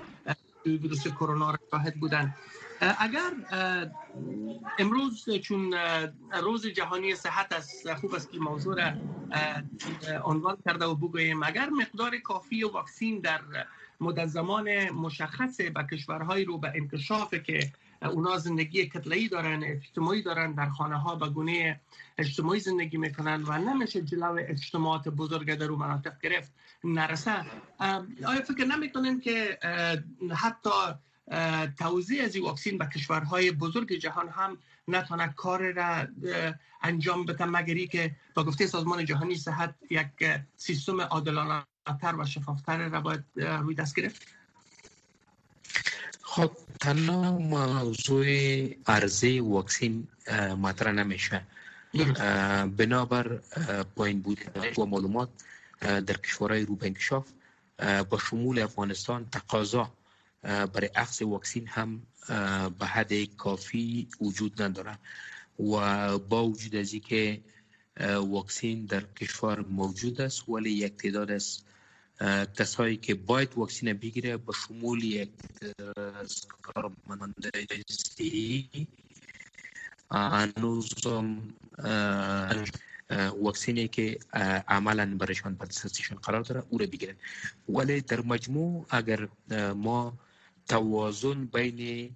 ویروس 0.66 1.08
کرونا 1.08 1.52
را 1.52 1.60
شاهد 1.72 1.96
بودند 1.96 2.36
اگر 2.82 3.32
امروز 4.80 5.30
چون 5.30 5.74
روز 6.44 6.68
جهانی 6.68 7.16
صحت 7.16 7.54
است 7.54 7.94
خوب 7.94 8.16
است 8.16 8.32
که 8.32 8.40
موضوع 8.40 8.76
را 8.76 8.94
عنوان 10.24 10.58
کرده 10.66 10.86
و 10.86 10.96
بگوییم 10.96 11.44
اگر 11.44 11.70
مقدار 11.70 12.18
کافی 12.18 12.64
واکسین 12.64 13.20
در 13.20 13.42
مدت 14.00 14.26
زمان 14.26 14.90
مشخص 14.90 15.62
به 15.62 15.84
کشورهای 15.92 16.46
رو 16.46 16.58
به 16.58 16.72
انکشاف 16.76 17.34
که 17.34 17.72
اونا 18.02 18.38
زندگی 18.38 18.86
کتلهی 18.86 19.28
دارن 19.28 19.64
اجتماعی 19.64 20.22
دارن 20.22 20.52
در 20.52 20.70
خانه 20.70 21.00
ها 21.00 21.16
به 21.16 21.30
گونه 21.30 21.80
اجتماعی 22.18 22.60
زندگی 22.60 22.98
می‌کنن 22.98 23.44
و 23.44 23.58
نمیشه 23.58 24.02
جلو 24.02 24.38
اجتماعات 24.40 25.10
بزرگ 25.10 25.56
در 25.56 25.68
مناطق 25.68 26.20
گرفت 26.22 26.52
نرسه. 26.84 27.46
آیا 28.28 28.42
فکر 28.48 28.66
نمی‌کنین 28.66 29.20
که 29.20 29.60
حتی 30.36 30.70
توزیع 31.80 32.24
از 32.24 32.38
واکسین 32.38 32.78
به 32.78 32.86
کشورهای 32.86 33.52
بزرگ 33.52 33.94
جهان 33.94 34.30
هم 34.30 34.58
نتونه 34.88 35.34
کار 35.38 35.72
را 35.72 36.08
انجام 36.82 37.26
بده 37.26 37.46
مگری 37.46 37.88
که 37.88 38.16
با 38.34 38.44
گفته 38.44 38.68
سازمان 38.68 39.06
جهانی 39.06 39.36
صحت 39.36 39.76
یک 39.90 40.08
سیستم 40.58 41.02
عادلانه 41.02 41.66
تر 42.02 42.16
و 42.16 42.26
شفافتر 42.26 42.90
را 42.90 43.02
باید 43.02 43.24
روی 43.36 43.76
دست 43.76 43.96
گرفت؟ 43.96 44.28
خب 46.22 46.52
تنها 46.80 47.38
موضوع 47.38 48.26
عرضه 48.88 49.42
واکسین 49.42 50.08
مطرح 50.62 50.92
نمیشه. 50.92 51.44
بنابر 52.78 53.40
پایین 53.96 54.22
بود 54.22 54.40
و 54.78 54.86
معلومات 54.86 55.30
در 55.82 56.18
کشورهای 56.18 56.66
رو 56.66 56.76
به 56.76 56.86
انکشاف 56.86 57.28
با 58.10 58.18
شمول 58.18 58.60
افغانستان 58.60 59.30
تقاضا 59.32 59.92
برای 60.44 60.90
اخذ 60.96 61.22
واکسین 61.22 61.68
هم 61.68 62.02
به 62.80 62.86
حد 62.86 63.36
کافی 63.36 64.08
وجود 64.22 64.62
نداره 64.62 64.98
و 65.60 66.18
با 66.20 66.46
وجود 66.48 66.76
از 66.76 66.96
که 66.96 67.42
واکسین 68.08 68.86
در 68.86 69.02
کشور 69.02 69.60
موجود 69.60 70.22
است 70.22 70.50
ولی 70.50 70.72
یک 70.72 70.98
تعداد 70.98 71.32
از 71.32 71.64
کسایی 72.58 72.98
که 72.98 73.16
باید 73.16 73.54
واکسین 73.56 73.94
بگیره 73.94 74.38
با 74.38 74.54
شمول 74.54 75.04
یک 75.04 75.30
از 76.22 76.48
کارمندای 76.62 77.68
هنوز 80.12 80.90
واکسینی 83.42 83.88
که 83.88 84.20
عملا 84.68 85.18
برایشان 85.18 85.56
به 85.56 85.66
قرار 86.22 86.42
داره 86.42 86.64
او 86.70 86.78
را 86.78 86.86
بگیرن. 86.86 87.16
ولی 87.70 88.02
در 88.02 88.22
مجموع 88.22 88.86
اگر 88.90 89.28
ما 89.76 90.14
توازن 90.68 91.46
بین 91.46 92.10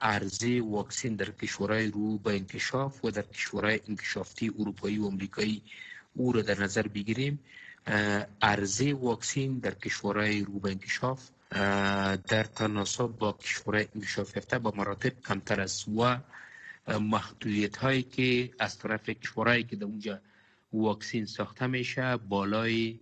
عرضه 0.00 0.60
واکسین 0.62 1.16
در 1.16 1.30
کشورهای 1.30 1.86
رو 1.86 2.18
به 2.18 2.30
انکشاف 2.30 3.04
و 3.04 3.10
در 3.10 3.22
کشورهای 3.22 3.80
انکشافتی 3.88 4.52
اروپایی 4.58 4.98
و 4.98 5.04
امریکایی 5.04 5.62
او 6.14 6.32
را 6.32 6.42
در 6.42 6.62
نظر 6.62 6.82
بگیریم. 6.88 7.38
عرضه 8.42 8.94
واکسین 8.94 9.58
در 9.58 9.74
کشورهای 9.74 10.40
رو 10.40 10.58
به 10.58 10.70
انکشاف 10.70 11.30
در 12.28 12.44
تناسب 12.44 13.06
با 13.06 13.32
کشورهای 13.32 13.86
انکشاف 13.94 14.36
یافته 14.36 14.58
با 14.58 14.72
مراتب 14.76 15.12
کمتر 15.28 15.60
است 15.60 15.88
و 15.88 16.18
محدودیت 16.98 17.76
هایی 17.76 18.02
که 18.02 18.50
از 18.58 18.78
طرف 18.78 19.08
کشورهایی 19.08 19.64
که 19.64 19.76
در 19.76 19.84
اونجا 19.84 20.20
واکسین 20.72 21.26
ساخته 21.26 21.66
میشه 21.66 22.16
بالای 22.16 23.00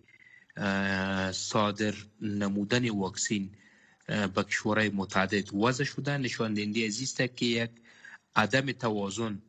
صادر 1.32 1.94
نمودن 2.20 2.90
واکسین 2.90 3.50
به 4.06 4.42
کشورهای 4.42 4.88
متعدد 4.88 5.54
وضع 5.54 5.84
شده 5.84 6.18
نشان 6.18 6.54
دهنده 6.54 7.28
که 7.28 7.46
یک 7.46 7.70
عدم 8.36 8.72
توازن 8.72 9.42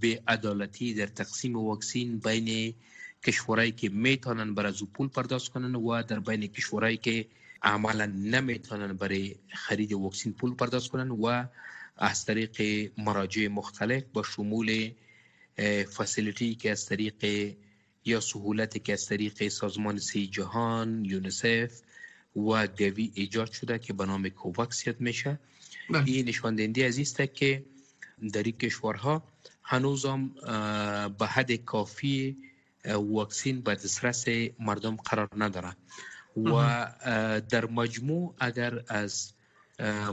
به 0.00 0.22
عدالتی 0.28 0.94
در 0.94 1.06
تقسیم 1.06 1.56
واکسین 1.56 2.18
بین 2.18 2.74
کشورهایی 3.24 3.72
که 3.72 3.88
می‌تونن 3.88 4.54
برای 4.54 4.72
از 4.72 4.82
پول 4.94 5.08
پرداخت 5.08 5.48
کنن 5.48 5.74
و 5.74 6.02
در 6.02 6.20
بین 6.20 6.46
کشورهایی 6.46 6.96
که 6.96 7.26
عملا 7.62 8.06
نمی‌تونن 8.06 8.92
برای 8.92 9.36
خرید 9.48 9.92
واکسین 9.92 10.32
پول 10.32 10.54
پرداخت 10.54 10.88
کنن 10.88 11.10
و 11.10 11.44
از 11.96 12.24
طریق 12.24 12.90
مراجع 12.98 13.48
مختلف 13.48 14.02
با 14.12 14.22
شمول 14.22 14.90
فسیلیتی 15.96 16.54
که 16.54 16.70
از 16.70 16.86
طریق 16.86 17.54
یا 18.04 18.20
سهولتی 18.20 18.78
که 18.78 18.92
از 18.92 19.06
طریق 19.06 19.48
سازمان 19.48 19.98
سی 19.98 20.26
جهان 20.26 21.04
یونیسف 21.04 21.80
و 22.36 22.66
گوی 22.66 23.12
ایجاد 23.14 23.52
شده 23.52 23.78
که 23.78 23.92
به 23.92 24.06
نام 24.06 24.28
کوواکس 24.28 24.86
یاد 24.86 25.00
میشه. 25.00 25.38
بله. 25.90 26.04
این 26.06 26.28
نشان 26.28 26.54
دهنده 26.54 26.84
از 26.84 26.98
است 26.98 27.22
که 27.34 27.64
در 28.32 28.42
این 28.42 28.56
کشورها 28.56 29.22
هنوزم 29.62 30.28
به 31.18 31.26
حد 31.26 31.52
کافی 31.52 32.36
واکسین 32.84 33.60
به 33.60 33.74
دسترس 33.74 34.24
مردم 34.58 34.96
قرار 34.96 35.28
نداره. 35.36 35.76
و 36.36 36.86
در 37.50 37.64
مجموع 37.64 38.34
اگر 38.38 38.80
از 38.88 39.32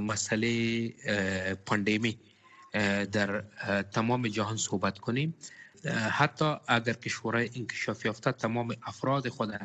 مسئله 0.02 0.90
پاندمی 1.66 2.20
در 3.12 3.42
تمام 3.92 4.28
جهان 4.28 4.58
صحبت 4.58 5.00
کنیم 5.00 5.36
حتی 6.12 6.56
اگر 6.68 6.94
کشورهای 6.94 7.50
انکشاف 7.56 8.06
یافته 8.06 8.32
تمام 8.32 8.76
افراد 8.84 9.30
خود 9.30 9.60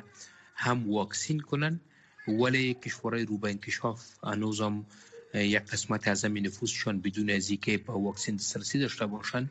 هم 0.54 0.90
واکسین 0.90 1.40
کنن 1.40 1.80
ولی 2.28 2.74
کشورهای 2.74 3.24
رو 3.24 3.38
به 3.38 3.48
انکشاف 3.48 4.24
هنوزم 4.24 4.86
یک 5.34 5.62
قسمت 5.62 6.08
از 6.08 6.24
همین 6.24 6.46
نفوسشان 6.46 7.00
بدون 7.00 7.30
از 7.30 7.50
اینکه 7.50 7.78
به 7.78 7.92
واکسین 7.92 8.36
دسترسی 8.36 8.78
داشته 8.78 9.06
باشند 9.06 9.50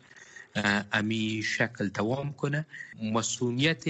امی 0.93 1.41
شکل 1.43 1.87
دوام 1.87 2.33
کنه. 2.33 2.65
مسئولیت 3.03 3.83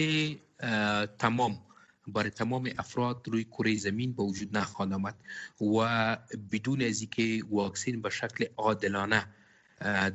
تمام 1.19 1.61
برای 2.07 2.29
تمام 2.29 2.69
افراد 2.77 3.27
روی 3.27 3.43
کره 3.43 3.75
زمین 3.75 4.13
به 4.13 4.23
وجود 4.23 4.57
نخواهد 4.57 4.93
آمد 4.93 5.15
و 5.61 6.17
بدون 6.51 6.81
از 6.81 7.01
اینکه 7.01 7.43
واکسین 7.49 8.01
به 8.01 8.09
شکل 8.09 8.45
عادلانه 8.57 9.25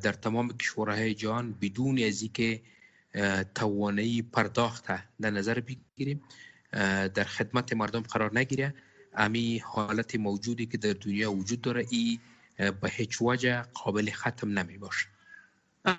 در 0.02 0.12
تمام 0.12 0.56
کشورهای 0.56 1.14
جهان 1.14 1.52
بدون 1.60 1.98
از 2.02 2.22
اینکه 2.22 2.62
توانایی 3.54 4.22
پرداخت 4.22 4.84
در 5.20 5.30
نظر 5.30 5.60
بگیریم 5.60 6.22
در 7.14 7.24
خدمت 7.24 7.72
مردم 7.72 8.00
قرار 8.00 8.38
نگیره. 8.38 8.74
امی 9.14 9.58
حالت 9.58 10.16
موجودی 10.16 10.66
که 10.66 10.78
در 10.78 10.92
دنیا 10.92 11.32
وجود 11.32 11.60
داره 11.60 11.86
ای 11.90 12.18
به 12.56 12.90
هیچ 12.90 13.22
وجه 13.22 13.62
قابل 13.62 14.10
ختم 14.10 14.58
نمی 14.58 14.78
باشه. 14.78 15.06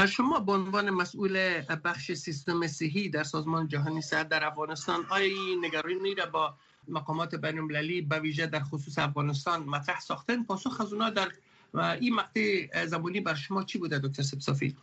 شما 0.09 0.39
به 0.39 0.51
عنوان 0.51 0.89
مسئول 0.89 1.61
بخش 1.83 2.11
سیستم 2.13 2.67
صحی 2.67 3.09
در 3.09 3.23
سازمان 3.23 3.67
جهانی 3.67 4.01
صحت 4.01 4.29
در 4.29 4.45
افغانستان 4.45 5.05
آیا 5.09 5.25
این 5.25 5.65
نگرانی 5.65 6.15
را 6.15 6.25
با 6.25 6.55
مقامات 6.87 7.35
بین 7.35 7.59
المللی 7.59 8.01
به 8.01 8.19
ویژه 8.19 8.47
در 8.47 8.63
خصوص 8.63 8.99
افغانستان 8.99 9.63
مطرح 9.63 9.99
ساختن؟ 9.99 10.43
پاسخ 10.43 10.81
از 10.81 10.93
اونا 10.93 11.09
در 11.09 11.31
این 11.73 12.15
مقطع 12.15 12.85
زمانی 12.85 13.21
بر 13.21 13.35
شما 13.35 13.63
چی 13.63 13.77
بوده 13.77 13.99
دکتر 13.99 14.23
سبسافی 14.23 14.75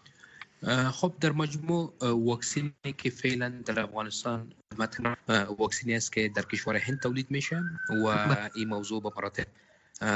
خب 0.92 1.12
در 1.20 1.32
مجموع 1.32 1.94
واکسینی 2.00 2.72
که 2.98 3.10
فعلا 3.10 3.48
در 3.64 3.80
افغانستان 3.80 4.52
مطرح 4.78 5.16
واکسینی 5.58 5.94
است 5.96 6.12
که 6.12 6.28
در 6.28 6.42
کشور 6.42 6.76
هند 6.76 7.00
تولید 7.00 7.30
میشه 7.30 7.62
و. 8.04 8.36
این 8.54 8.68
موضوع 8.68 9.02
به 9.02 9.10
مراتب 9.16 9.46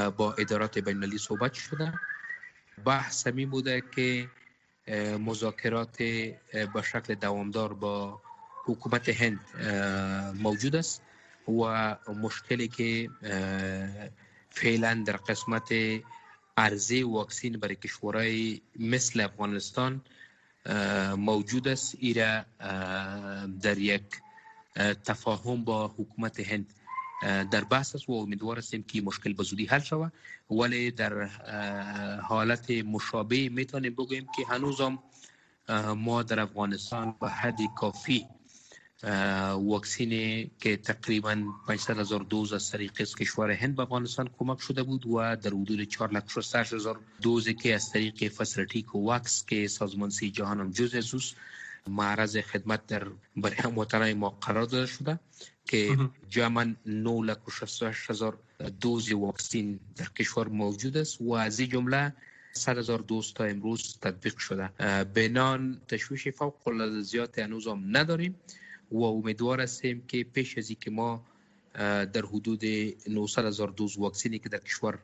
با 0.09 0.33
ادارات 0.33 0.79
بین 0.79 0.95
المللی 0.95 1.17
صحبت 1.17 1.53
شده 1.53 1.93
بحث 2.85 3.27
می 3.27 3.45
بوده 3.45 3.83
که 3.95 4.29
مذاکرات 5.19 5.97
به 5.97 6.81
شکل 6.83 7.15
دوامدار 7.15 7.73
با 7.73 8.21
حکومت 8.65 9.09
هند 9.09 9.39
موجود 10.41 10.75
است 10.75 11.01
و 11.47 11.95
مشکلی 12.13 12.67
که 12.67 13.09
فعلا 14.49 15.03
در 15.05 15.17
قسمت 15.17 15.73
عرضه 16.57 17.05
واکسین 17.05 17.59
برای 17.59 17.75
کشورهای 17.75 18.61
مثل 18.79 19.21
افغانستان 19.21 20.01
موجود 21.17 21.67
است. 21.67 21.95
ایره 21.99 22.45
در 23.61 23.77
یک 23.77 24.03
تفاهم 25.05 25.63
با 25.63 25.87
حکومت 25.87 26.39
هند. 26.39 26.73
در 27.51 27.63
بحث 27.63 27.95
است 27.95 28.09
و 28.09 28.13
امیدوار 28.13 28.57
هستیم 28.57 28.83
که 28.83 29.01
مشکل 29.01 29.33
به 29.33 29.43
زودی 29.43 29.65
حل 29.65 29.79
شود. 29.79 30.13
ولی 30.51 30.91
در 30.91 31.23
حالت 32.23 32.71
مشابه 32.71 33.49
میتونیم 33.49 33.93
بگوییم 33.93 34.27
که 34.35 34.45
هنوزم 34.49 34.99
ما 35.95 36.23
در 36.23 36.39
افغانستان 36.39 37.15
به 37.21 37.29
حد 37.29 37.57
کافی 37.77 38.25
واکسینی 39.03 40.51
که 40.59 40.77
تقریبا 40.77 41.43
500 41.67 41.99
هزار 41.99 42.19
دوز 42.19 42.53
از 42.53 42.71
طریق 42.71 42.93
کشور 42.93 43.51
هند 43.51 43.75
به 43.75 43.81
افغانستان 43.81 44.29
کمک 44.39 44.61
شده 44.61 44.83
بود 44.83 45.05
و 45.07 45.35
در 45.35 45.49
حدود 45.49 45.83
4 45.83 46.11
لخ 46.11 46.55
هزار 46.55 46.99
دوزی 47.21 47.53
که 47.53 47.75
از 47.75 47.91
طریق 47.91 48.27
فسیلیتی 48.27 48.81
کوواکس 48.83 49.45
که 49.45 49.67
سازمان 49.67 50.09
سی 50.09 50.31
جهان 50.31 50.59
هم 50.59 50.71
جز 50.71 50.95
ازوس 50.95 51.33
معرض 51.87 52.37
خدمت 52.37 52.87
در 52.87 53.07
برای 53.37 53.55
هموطنان 53.55 54.13
ما 54.13 54.29
قرار 54.29 54.65
داده 54.65 54.85
شده 54.85 55.19
که 55.65 55.97
جمعا 56.29 56.75
9 56.85 57.09
لک 57.09 57.37
هزار 58.09 58.37
دوز 58.81 59.11
واکسین 59.11 59.79
در 59.95 60.05
کشور 60.05 60.47
موجود 60.47 60.97
است 60.97 61.21
و 61.21 61.33
از 61.33 61.59
این 61.59 61.69
جمله 61.69 62.13
100 62.53 62.77
هزار 62.77 62.99
دوز 62.99 63.33
تا 63.33 63.43
امروز 63.43 63.97
تطبیق 64.01 64.37
شده. 64.37 64.67
بنان 65.03 65.81
تشویش 65.87 66.27
فوق 66.27 66.67
العاده 66.67 67.01
زیاد 67.01 67.39
هنوز 67.39 67.67
هم 67.67 67.97
نداریم 67.97 68.35
و 68.91 69.03
امیدوار 69.03 69.61
هستیم 69.61 70.03
که 70.07 70.23
پیش 70.23 70.57
از 70.57 70.71
که 70.71 70.91
ما 70.91 71.25
در 72.13 72.25
حدود 72.33 72.65
900 73.07 73.45
هزار 73.45 73.67
دوز 73.67 73.97
واکسینی 73.97 74.39
که 74.39 74.49
در 74.49 74.57
کشور 74.57 74.99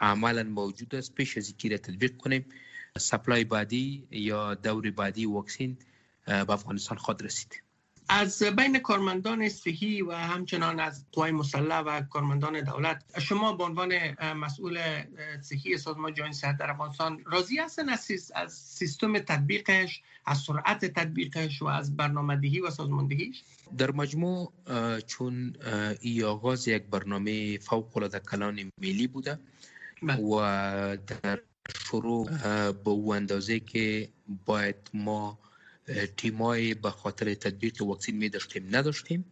عملا 0.00 0.42
موجود 0.42 0.94
است 0.94 1.14
پیش 1.14 1.36
از 1.36 1.48
اینکه 1.48 1.78
تطبیق 1.78 2.16
کنیم. 2.16 2.46
سپلای 2.98 3.44
بعدی 3.44 4.06
یا 4.10 4.54
دور 4.54 4.90
بعدی 4.90 5.26
واکسین 5.26 5.76
به 6.26 6.50
افغانستان 6.50 6.98
خود 6.98 7.22
رسید 7.22 7.62
از 8.14 8.42
بین 8.42 8.78
کارمندان 8.78 9.48
صحی 9.48 10.02
و 10.02 10.12
همچنان 10.12 10.80
از 10.80 11.04
قوای 11.12 11.32
مسلح 11.32 11.80
و 11.80 12.00
کارمندان 12.00 12.60
دولت 12.60 13.04
شما 13.20 13.52
به 13.52 13.64
عنوان 13.64 13.92
مسئول 14.34 14.78
صحی 15.40 15.78
سازمان 15.78 16.14
جهانی 16.14 16.32
صحت 16.32 16.56
در 16.58 16.70
افغانستان 16.70 17.24
راضی 17.26 17.58
هستن 17.58 17.88
از 17.88 18.52
سیستم 18.52 19.18
تطبیقش 19.18 20.02
از 20.26 20.38
سرعت 20.38 20.84
تطبیقش 20.84 21.62
و 21.62 21.66
از 21.66 21.96
برنامه‌دهی 21.96 22.60
و 22.60 22.70
سازماندهیش 22.70 23.42
در 23.78 23.90
مجموع 23.90 24.52
چون 25.06 25.56
ای 26.00 26.24
آغاز 26.24 26.68
یک 26.68 26.82
برنامه 26.82 27.58
فوق 27.58 27.96
العاده 27.96 28.18
کلان 28.18 28.70
ملی 28.78 29.06
بوده 29.06 29.38
بله. 30.02 30.22
و 30.22 30.96
در 31.06 31.40
شروع 31.76 32.28
به 32.72 32.90
اندازه 32.90 33.60
که 33.60 34.08
باید 34.46 34.90
ما 34.94 35.38
تیمای 36.16 36.74
به 36.74 36.90
خاطر 36.90 37.34
تطبیق 37.34 37.82
واکسین 37.82 38.16
می 38.16 38.28
داشتیم 38.28 38.76
نداشتیم. 38.76 39.24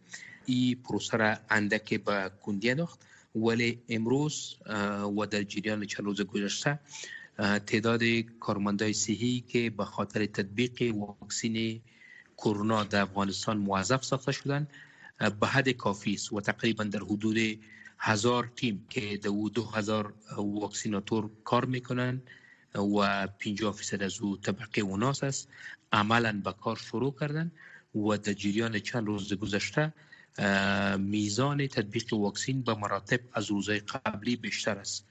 این 0.45 0.75
پروسه 0.75 1.17
را 1.17 1.37
اندک 1.49 2.03
به 2.03 2.31
کندی 2.41 2.69
انداخت. 2.69 2.99
ولی 3.35 3.81
امروز 3.89 4.55
و 5.17 5.25
در 5.25 5.43
جریان 5.43 5.85
چند 5.85 6.05
روز 6.05 6.21
گذشته 6.21 6.79
تعداد 7.65 8.03
کارمندای 8.39 8.93
صحی 8.93 9.43
که 9.47 9.69
به 9.69 9.85
خاطر 9.85 10.25
تطبیق 10.25 10.95
واکسین 10.95 11.81
کرونا 12.37 12.83
در 12.83 13.01
افغانستان 13.01 13.57
موظف 13.57 14.05
ساخته 14.05 14.31
شدن 14.31 14.67
به 15.39 15.47
حد 15.47 15.69
کافی 15.69 16.13
است 16.13 16.33
و 16.33 16.41
تقریبا 16.41 16.83
در 16.83 16.99
حدود 16.99 17.37
هزار 17.99 18.51
تیم 18.55 18.85
که 18.89 19.17
دو 19.23 19.49
دو 19.49 19.65
هزار 19.65 20.13
واکسیناتور 20.37 21.29
کار 21.43 21.65
می‌کنن 21.65 22.21
و 22.75 23.27
50 23.27 23.73
فیصد 23.73 24.03
از 24.03 24.21
او 24.21 24.37
طبقه 24.37 24.81
اوناس 24.81 25.23
است. 25.23 25.49
عملا 25.91 26.41
به 26.43 26.53
کار 26.53 26.75
شروع 26.75 27.15
کردن 27.19 27.51
و 27.95 28.17
در 28.17 28.33
جریان 28.33 28.79
چند 28.79 29.07
روز 29.07 29.33
گذشته 29.33 29.93
میزان 30.97 31.67
تطبیق 31.67 32.13
واکسین 32.13 32.61
به 32.61 32.73
مراتب 32.73 33.19
از 33.33 33.45
روزهای 33.51 33.79
قبلی 33.79 34.35
بیشتر 34.35 34.77
است. 34.77 35.05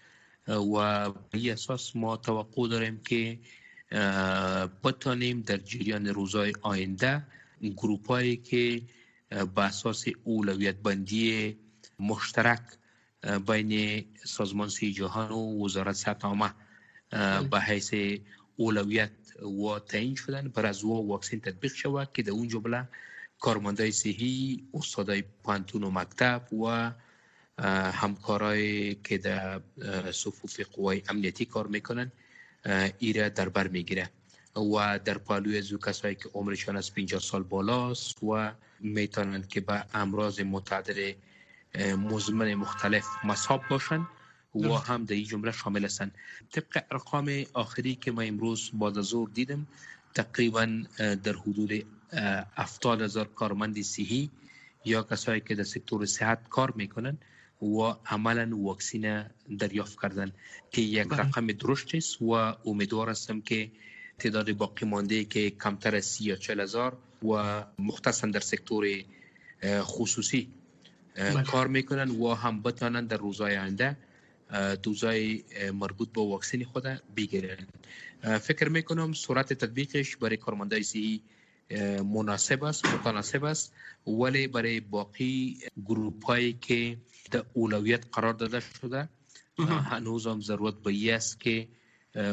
و 0.49 1.11
به 1.11 1.53
اساس 1.53 1.97
ما 1.97 2.17
توقع 2.17 2.69
داریم 2.69 3.01
که 3.01 3.39
بتانیم 4.85 5.41
در 5.41 5.57
جریان 5.57 6.07
روزهای 6.07 6.53
آینده 6.63 7.23
گروپ 7.77 8.09
هایی 8.09 8.37
که 8.37 8.83
به 9.31 9.63
اساس 9.63 10.05
اولویت 10.25 10.77
بندی 10.77 11.57
مشترک 11.99 12.61
بین 13.47 14.05
سازمان 14.25 14.69
سی 14.69 14.93
جهان 14.93 15.31
و 15.31 15.65
وزارت 15.65 15.93
صحت 15.95 16.25
عامه 16.25 16.51
به 17.51 17.61
حیث 17.61 17.95
اولویت 18.57 19.11
و 19.11 19.20
تعیین 19.89 20.15
شدن 20.15 20.49
بر 20.49 20.67
از 20.67 20.85
و 20.85 21.07
واکسین 21.09 21.41
تطبیق 21.41 21.75
شود 21.75 22.09
که 22.15 22.23
در 22.23 22.31
اون 22.31 22.49
جمله 22.49 22.89
کارمندای 23.41 23.93
صحی 23.93 24.65
استادای 24.75 25.23
پانتون 25.43 25.85
و 25.85 25.91
مکتب 25.91 26.53
و 26.53 26.93
همکارای 27.93 28.95
که 28.95 29.19
در 29.19 29.61
صفوف 30.13 30.61
قوای 30.61 31.03
امنیتی 31.09 31.45
کار 31.45 31.67
میکنن 31.67 32.13
ایره 32.99 33.31
در 33.31 33.49
بر 33.49 33.69
میگیره 33.69 34.11
و 34.57 34.99
در 35.05 35.19
پالوی 35.19 35.59
از 35.59 35.73
کسایی 35.87 36.15
که 36.15 36.29
عمرشان 36.35 36.77
از 36.77 36.95
50 36.95 37.21
سال 37.21 37.43
بالاست 37.43 38.23
و 38.23 38.53
میتونند 38.81 39.49
که 39.49 39.61
به 39.61 39.85
امراض 39.95 40.41
متعدد 40.41 41.15
مزمن 41.79 42.55
مختلف 42.55 43.07
مصاب 43.25 43.63
باشند 43.71 44.07
و 44.55 44.75
هم 44.75 45.05
در 45.05 45.15
این 45.15 45.25
جمله 45.25 45.53
شامل 45.53 45.85
هستند 45.85 46.15
طبق 46.53 46.83
ارقام 46.91 47.45
آخری 47.53 47.95
که 47.95 48.13
ما 48.13 48.23
امروز 48.23 48.71
بعد 48.75 48.99
از 48.99 49.05
ظهر 49.05 49.29
دیدم 49.35 49.67
تقریبا 50.15 50.83
در 50.99 51.33
حدود 51.33 51.85
افتاد 52.57 53.01
هزار 53.01 53.29
کارمند 53.29 53.83
صحی 53.83 54.31
یا 54.85 55.03
کسایی 55.03 55.41
که 55.41 55.55
در 55.55 55.63
سکتور 55.63 56.07
صحت 56.07 56.49
کار 56.49 56.73
میکنن 56.77 57.19
و 57.63 57.95
عملا 58.07 58.57
واکسین 58.57 59.25
دریافت 59.59 60.01
کردن 60.03 60.33
که 60.71 60.83
یک 60.83 61.09
بله. 61.09 61.21
رقم 61.21 61.47
درشت 61.47 61.95
است 61.95 62.23
و 62.23 62.31
امیدوار 62.67 63.11
هستم 63.11 63.41
که 63.41 63.71
تعداد 64.19 64.53
باقی 64.53 64.87
مانده 64.87 65.25
که 65.25 65.51
کمتر 65.51 65.97
از 65.97 66.05
سی 66.05 66.25
یا 66.25 66.37
چل 66.37 66.61
هزار 66.61 66.97
و 67.23 67.65
مختصا 67.79 68.27
در 68.27 68.41
سکتور 68.41 68.87
خصوصی 69.65 70.49
بله. 71.15 71.43
کار 71.43 71.67
میکنن 71.67 72.11
و 72.11 72.35
هم 72.35 72.63
بتانن 72.63 73.07
در 73.07 73.17
روزهای 73.17 73.57
آینده 73.57 73.97
دوزای 74.83 75.45
مربوط 75.73 76.13
به 76.13 76.21
واکسین 76.21 76.65
خود 76.65 76.85
بگیرن. 77.17 77.67
فکر 78.41 78.69
میکنم 78.69 79.13
سرعت 79.13 79.53
تطبیقش 79.53 80.17
برای 80.17 80.37
کارمندای 80.37 80.83
صحی 80.83 81.23
مناسب 82.05 82.65
است 82.65 82.87
متناسب 82.87 83.45
است 83.45 83.73
ولی 84.07 84.47
برای 84.47 84.81
باقی 84.81 85.59
گروپ 85.85 86.25
هایی 86.25 86.53
که 86.53 86.97
در 87.31 87.45
اولویت 87.53 88.07
قرار 88.13 88.33
داده 88.33 88.61
شده 88.61 89.09
هنوز 89.69 90.27
هم 90.27 90.41
ضرورت 90.41 90.75
به 90.75 91.15
است 91.15 91.41
که 91.41 91.69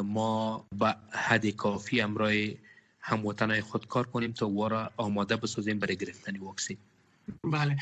ما 0.04 0.68
به 0.80 0.96
حد 1.12 1.50
کافی 1.50 2.02
امرای 2.02 2.58
هموطنهای 3.00 3.62
خود 3.62 3.88
کار 3.88 4.08
کنیم 4.08 4.32
تا 4.32 4.50
وارا 4.50 4.92
آماده 4.98 5.36
بسازیم 5.36 5.80
برای 5.80 5.96
گرفتن 5.96 6.38
واکسین 6.38 6.78
بله. 7.44 7.78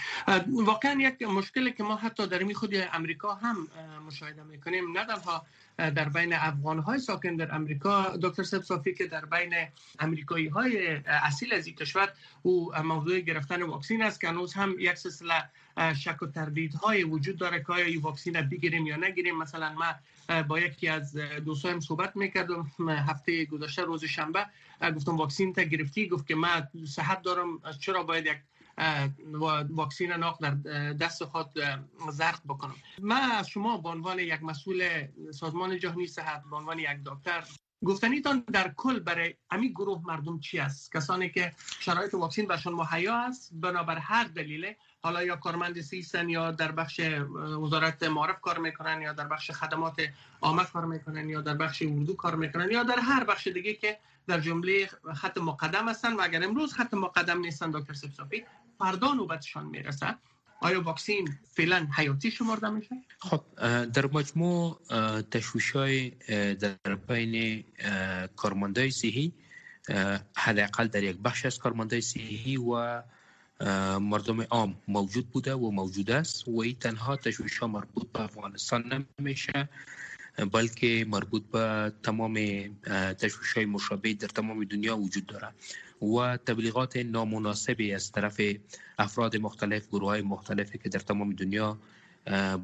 واقعا 0.47 1.01
یک 1.01 1.21
مشکلی 1.21 1.71
که 1.71 1.84
ما 1.84 1.95
حتی 1.95 2.27
در 2.27 2.43
می 2.43 2.53
خود 2.53 2.75
امریکا 2.93 3.34
هم 3.36 3.67
مشاهده 4.08 4.43
می‌کنیم. 4.43 4.97
نه 4.97 5.05
تنها 5.05 5.45
در 5.77 6.10
بین 6.10 6.34
افغان 6.34 6.79
های 6.79 6.99
ساکن 6.99 7.36
در 7.36 7.55
امریکا 7.55 8.17
دکتر 8.21 8.43
سب 8.43 8.62
صافی 8.62 8.93
که 8.93 9.08
در 9.08 9.25
بین 9.25 9.53
امریکایی 9.99 10.47
های 10.47 10.95
اصیل 11.05 11.53
از 11.53 11.67
این 11.67 11.75
کشور 11.75 12.10
او 12.41 12.71
موضوع 12.84 13.19
گرفتن 13.19 13.62
واکسین 13.63 14.03
است 14.03 14.21
که 14.21 14.27
هنوز 14.27 14.53
هم 14.53 14.75
یک 14.79 14.93
سلسله 14.93 15.49
شک 15.95 16.21
و 16.21 16.27
های 16.84 17.03
وجود 17.03 17.38
داره 17.38 17.63
که 17.63 17.73
آیا 17.73 17.86
این 17.86 18.01
واکسین 18.01 18.41
بگیریم 18.41 18.88
یا 18.88 18.95
نگیریم. 18.95 19.38
مثلا 19.38 19.73
ما 19.73 19.95
با 20.43 20.60
یکی 20.60 20.88
از 20.88 21.15
دوستایم 21.45 21.79
صحبت 21.79 22.15
می‌کردم 22.15 22.71
هفته 22.89 23.45
گذشته 23.45 23.81
روز 23.81 24.05
شنبه 24.05 24.45
گفتم 24.95 25.17
واکسین 25.17 25.53
تا 25.53 25.62
گرفتی؟ 25.62 26.08
گفت 26.08 26.27
که 26.27 26.36
من 26.36 26.67
صحت 26.88 27.21
دارم 27.21 27.62
چرا 27.79 28.03
باید 28.03 28.25
یک 28.25 28.38
واکسین 29.69 30.11
ناق 30.11 30.38
در 30.41 30.51
دست 30.93 31.25
خود 31.25 31.49
زرق 32.11 32.41
بکنم. 32.47 32.75
من 33.01 33.31
از 33.31 33.47
شما 33.47 33.77
به 33.77 33.89
عنوان 33.89 34.19
یک 34.19 34.43
مسئول 34.43 35.07
سازمان 35.31 35.79
جهانی 35.79 36.07
صحت 36.07 36.43
به 36.49 36.55
عنوان 36.55 36.79
یک 36.79 37.03
دکتر 37.05 37.43
گفتنیتان 37.85 38.43
در 38.53 38.71
کل 38.75 38.99
برای 38.99 39.33
امی 39.51 39.69
گروه 39.69 40.01
مردم 40.05 40.39
چی 40.39 40.59
است؟ 40.59 40.91
کسانی 40.91 41.29
که 41.29 41.53
شرایط 41.79 42.13
واکسین 42.13 42.47
برشان 42.47 42.73
مهیا 42.73 43.15
است 43.15 43.49
بنابر 43.53 43.97
هر 43.97 44.23
دلیله 44.23 44.77
حالا 45.03 45.23
یا 45.23 45.35
کارمند 45.35 45.81
سیستن 45.81 46.29
یا 46.29 46.51
در 46.51 46.71
بخش 46.71 46.99
وزارت 47.61 48.03
معارف 48.03 48.41
کار 48.41 48.57
می‌کنن 48.57 49.01
یا 49.01 49.13
در 49.13 49.27
بخش 49.27 49.51
خدمات 49.51 50.01
عامه 50.41 50.63
کار 50.63 50.85
می‌کنن 50.85 51.29
یا 51.29 51.41
در 51.41 51.53
بخش 51.53 51.81
اردو 51.81 52.15
کار 52.15 52.35
می‌کنن 52.35 52.71
یا 52.71 52.83
در 52.83 52.99
هر 52.99 53.23
بخش 53.23 53.47
دیگه 53.47 53.73
که 53.73 53.97
در 54.27 54.39
جمله 54.39 54.89
خط 55.15 55.38
مقدم 55.38 55.89
هستن. 55.89 56.13
و 56.13 56.21
اگر 56.21 56.43
امروز 56.43 56.73
خط 56.73 56.93
مقدم 56.93 57.39
نیستن 57.39 57.71
دکتر 57.71 57.93
سبسافی 57.93 58.45
فردا 58.79 59.13
نوبتشان 59.13 59.65
می‌رسه 59.65 60.15
آیا 60.61 60.81
واکسین 60.81 61.29
فعلا 61.53 61.88
حیاتی 61.97 62.31
شمرده 62.31 62.69
میشه؟ 62.69 62.95
خب 63.19 63.41
در 63.85 64.05
مجموع 64.05 64.79
تشویش 65.31 65.71
های 65.71 66.09
در 66.55 66.95
بین 67.07 67.63
کارمندای 68.35 68.91
صحی 68.91 69.33
حداقل 70.35 70.88
در 70.88 71.03
یک 71.03 71.17
بخش 71.17 71.45
از 71.45 71.59
کارمندای 71.59 72.01
صحی 72.01 72.57
و 72.57 73.01
مردم 73.99 74.41
عام 74.41 74.75
موجود 74.88 75.29
بوده 75.29 75.53
و 75.53 75.71
موجود 75.71 76.11
است 76.11 76.47
و 76.47 76.59
این 76.59 76.75
تنها 76.75 77.15
تشویش 77.15 77.57
ها 77.57 77.67
مربوط 77.67 78.11
به 78.11 78.21
افغانستان 78.21 79.05
نمیشه 79.19 79.69
بلکه 80.51 81.05
مربوط 81.09 81.43
به 81.43 81.93
تمام 82.03 82.35
تشویش 83.19 83.53
های 83.55 83.65
مشابه 83.65 84.13
در 84.13 84.27
تمام 84.27 84.63
دنیا 84.63 84.97
وجود 84.97 85.25
داره 85.25 85.51
و 86.01 86.38
تبلیغات 86.38 86.97
نامناسبی 86.97 87.93
از 87.93 88.12
طرف 88.12 88.41
افراد 88.99 89.38
مختلف 89.38 89.88
گروه 89.88 90.10
های 90.10 90.21
مختلفی 90.21 90.77
که 90.77 90.89
در 90.89 90.99
تمام 90.99 91.34
دنیا 91.34 91.77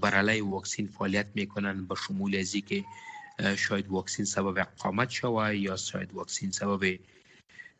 بر 0.01 0.13
علیه 0.13 0.43
واکسین 0.43 0.87
فعالیت 0.87 1.27
میکنن. 1.35 1.85
به 1.85 1.95
شمول 1.95 2.35
ازی 2.35 2.61
که 2.61 2.85
شاید 3.57 3.87
واکسین 3.87 4.25
سبب 4.25 4.57
اقامت 4.57 5.09
شود 5.09 5.55
یا 5.55 5.75
شاید 5.75 6.13
واکسین 6.13 6.51
سبب 6.51 6.99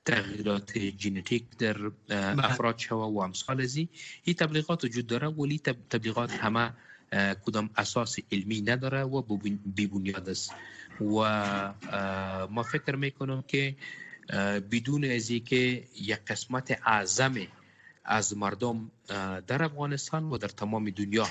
تغییرات 0.06 0.80
ژنتیک 0.80 1.44
در 1.58 1.78
بله. 2.08 2.46
افراد 2.46 2.78
شوه 2.78 3.14
و 3.14 3.20
امثال 3.20 3.62
ازی 3.62 3.90
این. 4.24 4.36
تبلیغات 4.36 4.84
وجود 4.84 5.08
داره 5.08 5.28
ولی 5.28 5.60
تبلیغات 5.90 6.32
همه 6.32 6.74
کدام 7.46 7.70
اساس 7.78 8.20
علمی 8.32 8.62
نداره 8.62 9.04
و 9.04 9.22
بیبنیاد 9.66 10.30
است. 10.30 10.54
و 11.02 11.14
ما 12.50 12.64
فکر 12.64 12.96
میکنم 12.96 13.44
که 13.48 13.76
بدون 14.72 15.06
از 15.06 15.28
که 15.32 15.84
یک 16.02 16.20
قسمت 16.28 16.80
اعظم 16.86 17.36
از 18.06 18.38
مردم 18.38 18.92
در 19.48 19.64
افغانستان 19.64 20.24
و 20.30 20.38
در 20.38 20.48
تمام 20.48 20.90
دنیا 20.90 21.28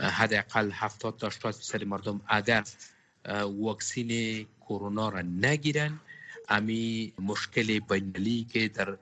حداقل 0.00 0.70
70 0.72 1.16
تا 1.16 1.26
80 1.26 1.54
درصد 1.54 1.84
مردم 1.84 2.20
اگر 2.26 2.64
واکسین 3.44 4.46
کرونا 4.60 5.08
را 5.08 5.22
نگیرن 5.22 6.00
امی 6.48 7.12
مشکل 7.18 7.78
بینالی 7.78 8.46
که 8.52 8.68
در 8.68 8.98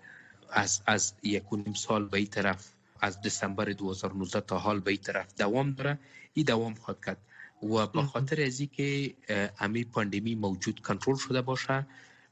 از 0.51 0.83
از 0.87 1.13
یک 1.23 1.43
سال 1.77 2.05
به 2.09 2.17
این 2.19 2.27
طرف 2.27 2.69
از 3.01 3.21
دسامبر 3.23 3.65
2019 3.65 4.41
تا 4.41 4.59
حال 4.59 4.81
به 4.81 4.91
این 4.91 5.01
طرف 5.01 5.35
دوام 5.35 5.71
داره 5.73 5.99
این 6.35 6.45
دوام 6.47 6.75
خواهد 6.75 7.05
کرد. 7.05 7.17
و 7.63 7.87
به 7.87 8.03
خاطر 8.03 8.43
از 8.43 8.63
که 8.73 9.15
امی 9.61 9.85
پاندمی 9.85 10.35
موجود 10.35 10.81
کنترل 10.81 11.17
شده 11.17 11.43
باشه 11.43 11.87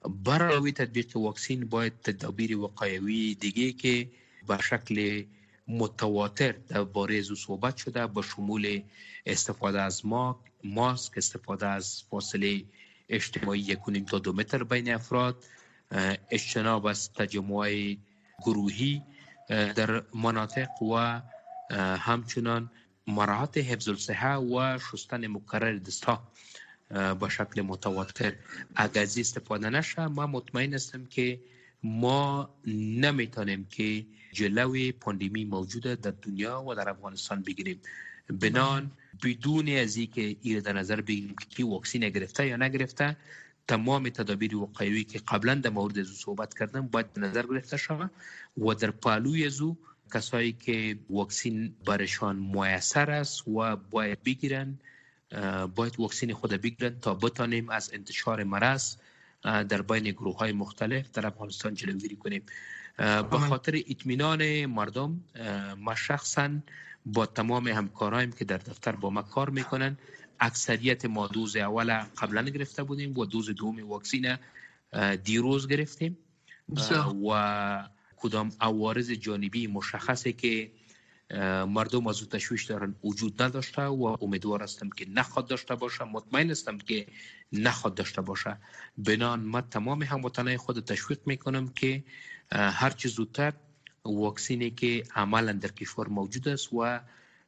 برای 0.08 0.72
تطبیق 0.72 1.16
واکسین 1.16 1.64
باید 1.64 2.00
تدابیر 2.00 2.58
وقایوی 2.58 3.34
دیگه 3.34 3.72
که 3.72 4.10
به 4.48 4.58
شکل 4.58 5.24
متواتر 5.68 6.52
در 6.52 6.84
باره 6.84 7.18
از 7.18 7.38
صحبت 7.38 7.76
شده 7.76 8.06
با 8.06 8.22
شمول 8.22 8.82
استفاده 9.26 9.80
از 9.80 10.02
ماسک 10.64 11.12
استفاده 11.16 11.66
از 11.66 12.02
فاصله 12.10 12.64
اجتماعی 13.08 13.60
یکونیم 13.60 14.04
تا 14.04 14.18
دو 14.18 14.32
متر 14.32 14.64
بین 14.64 14.94
افراد. 14.94 15.44
اجتناب 16.30 16.86
از 16.86 17.12
تجمع 17.12 17.96
گروهی 18.44 19.02
در 19.48 20.02
مناطق 20.14 20.82
و 20.82 21.20
همچنان 21.96 22.70
مراعات 23.06 23.58
حفظ 23.58 23.88
الصحه 23.88 24.36
و 24.36 24.78
شستن 24.78 25.26
مکرر 25.26 25.76
دستها 25.78 26.32
با 26.92 27.28
شکل 27.28 27.62
متواتر. 27.62 28.32
اگر 28.76 29.02
استفاده 29.02 29.70
نشه 29.70 30.06
ما 30.06 30.26
مطمئن 30.26 30.74
هستم 30.74 31.04
که 31.04 31.40
ما 31.82 32.54
نمیتونیم 32.66 33.66
که 33.70 34.06
جلوی 34.32 34.92
پاندمی 34.92 35.44
موجوده 35.44 35.94
در 35.94 36.12
دنیا 36.22 36.62
و 36.62 36.74
در 36.74 36.88
افغانستان 36.88 37.42
بگیریم. 37.42 37.80
بنان 38.40 38.90
بدون 39.24 39.68
از 39.68 39.96
اینکه 39.96 40.36
این 40.42 40.58
در 40.58 40.72
نظر 40.72 41.00
بگیریم 41.00 41.34
که 41.40 41.46
کی 41.46 41.62
واکسین 41.62 42.08
گرفته 42.08 42.46
یا 42.46 42.56
نگرفته 42.56 43.16
تمام 43.68 44.08
تدابیر 44.08 44.56
وقایوی 44.56 45.04
که 45.04 45.18
قبلا 45.18 45.54
در 45.54 45.70
مورد 45.70 45.98
از 45.98 46.06
صحبت 46.06 46.58
کردم 46.58 46.86
باید 46.86 47.12
به 47.12 47.20
نظر 47.20 47.46
گرفته 47.46 47.76
شود 47.76 48.10
و 48.58 48.74
در 48.74 48.90
پالوی 48.90 49.48
زو 49.48 49.76
کسایی 50.14 50.52
که 50.52 50.98
واکسین 51.10 51.74
برشان 51.86 52.36
میسر 52.36 53.10
است 53.10 53.48
و 53.48 53.76
باید 53.76 54.22
بگیرن 54.22 54.78
باید 55.74 56.00
واکسین 56.00 56.34
خود 56.34 56.50
بگیرن 56.50 56.98
تا 57.00 57.14
بتانیم 57.14 57.68
از 57.68 57.90
انتشار 57.92 58.44
مرض 58.44 58.96
در 59.42 59.82
بین 59.82 60.04
گروه 60.04 60.36
های 60.36 60.52
مختلف 60.52 61.10
در 61.10 61.26
افغانستان 61.26 61.74
جلوگیری 61.74 62.16
کنیم. 62.16 62.42
به 63.30 63.38
خاطر 63.38 63.80
اطمینان 63.88 64.66
مردم 64.66 65.24
ما 65.78 65.94
شخصا 65.94 66.50
با 67.06 67.26
تمام 67.26 67.68
همکارایم 67.68 68.32
که 68.32 68.44
در 68.44 68.56
دفتر 68.56 68.92
با 68.92 69.10
ما 69.10 69.22
کار 69.22 69.50
میکنن. 69.50 69.98
اکثریت 70.40 71.04
ما 71.04 71.26
دوز 71.26 71.56
اول 71.56 71.98
قبلا 72.18 72.42
گرفته 72.42 72.82
بودیم 72.82 73.18
و 73.18 73.24
دوز 73.26 73.50
دوم 73.50 73.88
واکسین 73.88 74.36
دیروز 75.24 75.68
گرفتیم. 75.68 76.18
و 77.28 77.88
کدام 78.16 78.52
عوارض 78.60 79.10
جانبی 79.10 79.66
مشخصه 79.66 80.32
که 80.32 80.70
مردم 81.68 82.06
از 82.06 82.20
او 82.20 82.28
تشویش 82.28 82.64
دارن. 82.64 82.94
وجود 83.04 83.42
نداشته 83.42 83.82
و 83.82 84.16
امیدوار 84.20 84.62
هستم 84.62 84.90
که 84.90 85.06
نخواد 85.08 85.46
داشته 85.46 85.74
باشه. 85.74 86.04
مطمئن 86.04 86.50
هستم 86.50 86.78
که 86.78 87.06
نخواد 87.52 87.94
داشته 87.94 88.22
باشه. 88.22 88.56
بنان 88.98 89.40
ما 89.40 89.60
تمام 89.60 90.02
هموطنای 90.02 90.56
خود 90.56 90.84
تشویق 90.84 91.20
میکنم 91.26 91.68
که 91.68 92.04
هر 92.52 92.90
چه 92.90 93.08
زودتر 93.08 93.52
واکسینی 94.04 94.70
که 94.70 95.04
عملا 95.14 95.52
در 95.52 95.68
کشور 95.68 96.08
موجود 96.08 96.48
است 96.48 96.72
و 96.72 97.00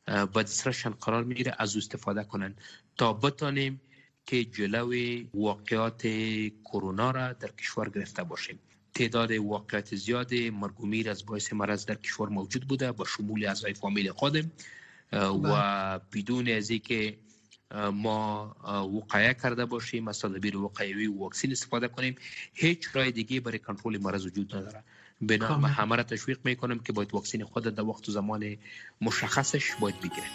به 0.06 0.42
دسترسشان 0.42 0.92
قرار 0.92 1.24
میگیره 1.24 1.54
از 1.58 1.74
او 1.74 1.78
استفاده 1.78 2.24
کنن. 2.24 2.54
تا 2.96 3.12
بتانیم 3.12 3.80
که 4.26 4.44
جلوی 4.44 5.30
واقعات 5.34 6.06
کرونا 6.64 7.10
را 7.10 7.32
در 7.32 7.48
کشور 7.48 7.90
گرفته 7.90 8.22
باشیم 8.22 8.58
تعداد 8.94 9.32
واقعات 9.32 9.94
زیاد 9.94 10.34
مرگومیر 10.34 11.10
از 11.10 11.26
باعث 11.26 11.52
مرض 11.52 11.86
در 11.86 11.94
کشور 11.94 12.28
موجود 12.28 12.68
بوده 12.68 12.92
با 12.92 13.04
شمول 13.04 13.46
اعضای 13.46 13.74
فامیل 13.74 14.12
خودم 14.12 14.50
و 15.12 15.32
بله. 15.38 16.00
بدون 16.12 16.48
از 16.48 16.70
اینکه 16.70 17.16
ما 17.92 18.56
وقایع 18.94 19.32
کرده 19.32 19.64
باشیم 19.64 20.08
از 20.08 20.20
تدابیر 20.20 20.56
وقایوی 20.56 21.06
و 21.06 21.18
واکسین 21.18 21.52
استفاده 21.52 21.88
کنیم 21.88 22.14
هیچ 22.54 22.88
راه 22.92 23.10
دیگه 23.10 23.40
برای 23.40 23.58
کنترل 23.58 23.98
مرض 23.98 24.26
وجود 24.26 24.56
نداره. 24.56 24.84
بنا 25.20 25.58
من 25.58 25.68
همه 25.68 25.96
را 25.96 26.02
تشویق 26.02 26.38
میکنم 26.44 26.78
که 26.78 26.92
باید 26.92 27.14
واکسین 27.14 27.44
خود 27.44 27.64
در 27.64 27.84
وقت 27.84 28.08
و 28.08 28.12
زمان 28.12 28.56
مشخصش 29.00 29.74
باید 29.80 30.00
بگیره 30.00 30.26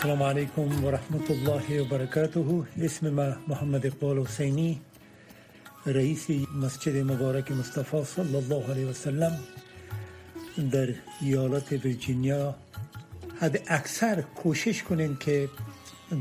السلام 0.00 0.22
علیکم 0.22 0.84
و 0.84 0.90
رحمت 0.90 1.30
الله 1.30 1.82
و 1.82 1.84
برکاته 1.84 2.62
اسم 2.82 3.10
ما 3.10 3.36
محمد 3.48 3.86
اقبال 3.86 4.18
حسینی 4.18 4.80
رئیس 5.86 6.26
مسجد 6.30 6.96
مبارک 6.96 7.52
مصطفی 7.52 8.04
صلی 8.04 8.36
الله 8.36 8.70
علیه 8.70 8.86
و 8.86 8.92
سلم 8.92 9.38
در 10.72 10.88
ایالت 11.20 11.72
ویرجینیا. 11.72 12.54
حد 13.40 13.62
اکثر 13.66 14.20
کوشش 14.20 14.82
کنین 14.82 15.16
که 15.16 15.48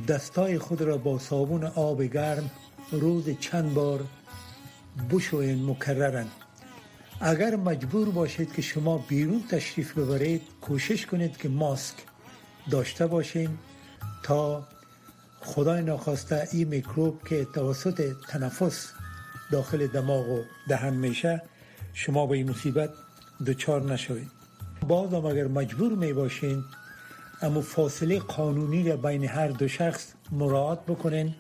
دستای 0.08 0.60
خود 0.60 0.82
را 0.82 0.98
با 0.98 1.20
صابون 1.20 1.64
آب 1.64 2.04
گرم 2.04 2.52
روز 2.92 3.30
چند 3.40 3.74
بار 3.74 4.04
بشوین 5.12 5.66
مکررن. 5.66 6.28
اگر 7.22 7.56
مجبور 7.56 8.10
باشید 8.10 8.54
که 8.54 8.62
شما 8.62 8.98
بیرون 8.98 9.44
تشریف 9.52 9.98
ببرید 9.98 10.42
کوشش 10.62 11.06
کنید 11.06 11.38
که 11.38 11.50
ماسک 11.50 11.96
داشته 12.72 13.08
باشین. 13.08 13.58
تا 14.24 14.68
خدای 15.42 15.82
ناخواسته 15.82 16.48
این 16.52 16.68
میکروب 16.68 17.28
که 17.28 17.48
توسط 17.54 18.16
تنفس 18.28 18.92
داخل 19.52 19.88
دماغ 19.88 20.30
و 20.30 20.42
دهن 20.68 20.94
میشه 20.94 21.42
شما 21.94 22.28
به 22.28 22.38
این 22.38 22.50
مصیبت 22.50 22.90
دچار 23.48 23.82
نشوید. 23.94 24.32
باز 24.88 25.14
هم 25.14 25.26
اگر 25.26 25.48
مجبور 25.48 25.94
می 25.94 26.14
باشین 26.14 26.64
اما 27.42 27.62
فاصله 27.62 28.20
قانونی 28.20 28.90
را 28.90 28.98
بین 28.98 29.24
هر 29.24 29.48
دو 29.48 29.68
شخص 29.68 30.14
مراعات 30.32 30.86
بکنین 30.86 31.36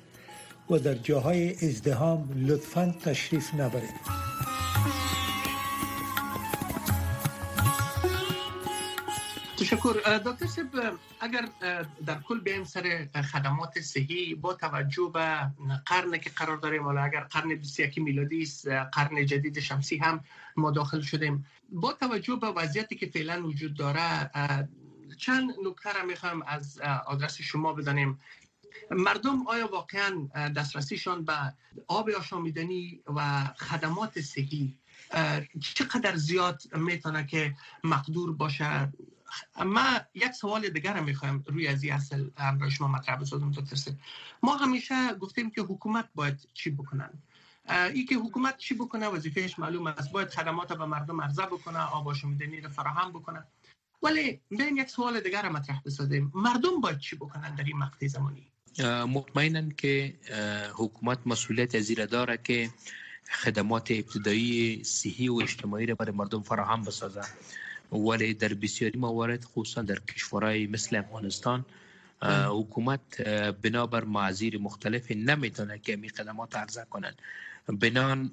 و 0.69 0.79
در 0.79 0.93
جاهای 0.93 1.67
ازدهام 1.67 2.29
لطفا 2.47 2.95
تشریف 3.03 3.53
نبرید 3.53 4.28
تشکر 9.69 10.17
دکتر 10.17 10.45
سب 10.45 10.97
اگر 11.19 11.49
در 12.05 12.19
کل 12.19 12.39
بیم 12.39 12.63
سر 12.63 13.07
خدمات 13.31 13.79
صحی 13.79 14.35
با 14.35 14.53
توجه 14.53 15.11
به 15.13 15.51
قرن 15.85 16.17
که 16.17 16.29
قرار 16.29 16.57
داریم 16.57 16.85
ولی 16.85 16.97
اگر 16.97 17.19
قرن 17.19 17.55
21 17.55 17.97
میلادی 17.97 18.41
است 18.41 18.67
قرن 18.67 19.25
جدید 19.25 19.59
شمسی 19.59 19.97
هم 19.97 20.23
ما 20.57 20.71
داخل 20.71 21.01
شدیم. 21.01 21.45
با 21.71 21.93
توجه 21.93 22.35
به 22.35 22.47
وضعیتی 22.47 22.95
که 22.95 23.05
فعلا 23.05 23.47
وجود 23.47 23.73
داره 23.73 24.31
چند 25.17 25.49
نکته 25.65 25.93
را 25.93 26.05
می‌خوام 26.05 26.43
از 26.47 26.81
آدرس 27.05 27.41
شما 27.41 27.73
بدانیم. 27.73 28.19
مردم 28.91 29.47
آیا 29.47 29.67
واقعا 29.67 30.27
دسترسیشان 30.55 31.25
به 31.25 31.33
آب 31.87 32.09
آشامیدنی 32.09 33.01
و 33.15 33.43
خدمات 33.57 34.21
صحی 34.21 34.77
چقدر 35.61 36.15
زیاد 36.15 36.61
می‌تونه 36.75 37.25
که 37.25 37.55
مقدور 37.83 38.33
باشه؟ 38.33 38.93
ما 39.65 39.99
یک 40.13 40.31
سوال 40.31 40.69
دیگر 40.69 40.99
می‌خوایم 40.99 41.43
روی 41.47 41.67
از 41.67 41.83
این 41.83 41.93
اصل 41.93 42.29
همراه 42.37 42.69
شما 42.69 42.87
مطرح 42.87 43.15
بسازم 43.15 43.51
دکتر 43.51 43.91
ما 44.43 44.57
همیشه 44.57 45.13
گفتیم 45.13 45.49
که 45.49 45.61
حکومت 45.61 46.09
باید 46.15 46.47
چی 46.53 46.69
بکنن؟ 46.69 47.09
ای 47.93 48.05
که 48.05 48.15
حکومت 48.15 48.57
چی 48.57 48.75
بکنه 48.75 49.07
وظیفهش 49.07 49.59
معلوم 49.59 49.87
است. 49.87 50.11
باید 50.11 50.29
خدمات 50.29 50.73
به 50.73 50.85
مردم 50.85 51.21
عرضه 51.21 51.45
بکنه 51.45 51.79
آب 51.79 52.07
آشامیدنی 52.07 52.61
رو 52.61 52.69
فراهم 52.69 53.11
بکنه. 53.11 53.43
ولی 54.03 54.41
بین 54.49 54.77
یک 54.77 54.89
سوال 54.89 55.19
دیگر 55.19 55.49
مطرح 55.49 55.81
بسازیم. 55.85 56.31
مردم 56.35 56.81
باید 56.81 56.99
چی 56.99 57.15
بکنن 57.15 57.55
در 57.55 57.63
این 57.63 57.77
مقطع 57.77 58.07
زمانی؟ 58.07 58.51
مطمئنن 59.07 59.71
که 59.71 60.19
حکومت 60.73 61.19
مسئولیت 61.25 61.75
از 61.75 61.91
داره 61.91 62.37
که 62.37 62.69
خدمات 63.31 63.91
ابتدایی 63.91 64.83
صحی 64.83 65.29
و 65.29 65.33
اجتماعی 65.33 65.85
را 65.85 65.95
برای 65.95 66.15
مردم 66.15 66.41
فراهم 66.41 66.83
بسازه. 66.83 67.21
ولی 67.91 68.33
در 68.33 68.53
بسیاری 68.53 68.99
موارد 68.99 69.43
خصوصا 69.43 69.81
در 69.81 69.99
کشورهای 69.99 70.67
مثل 70.67 70.95
افغانستان 70.95 71.65
حکومت 72.49 73.21
بنابر 73.61 74.03
معذیر 74.03 74.57
مختلف 74.57 75.11
نمیتونه 75.11 75.79
که 75.79 75.95
می 75.95 76.09
خدمات 76.09 76.55
عرضه 76.55 76.85
کنند. 76.89 77.21
بنان 77.67 78.31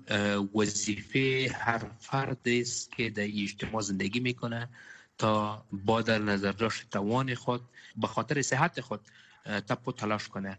وظیفه 0.54 1.50
هر 1.54 1.80
فرد 2.00 2.40
است 2.44 2.92
که 2.92 3.10
در 3.10 3.22
اجتماع 3.22 3.82
زندگی 3.82 4.20
میکنه 4.20 4.68
تا 5.18 5.64
با 5.72 6.02
در 6.02 6.18
نظر 6.18 6.52
داشت 6.52 6.90
توان 6.90 7.34
خود 7.34 7.60
به 7.96 8.06
خاطر 8.06 8.42
صحت 8.42 8.80
خود 8.80 9.00
تپ 9.44 9.88
و 9.88 9.92
تلاش 9.92 10.28
کنه. 10.28 10.58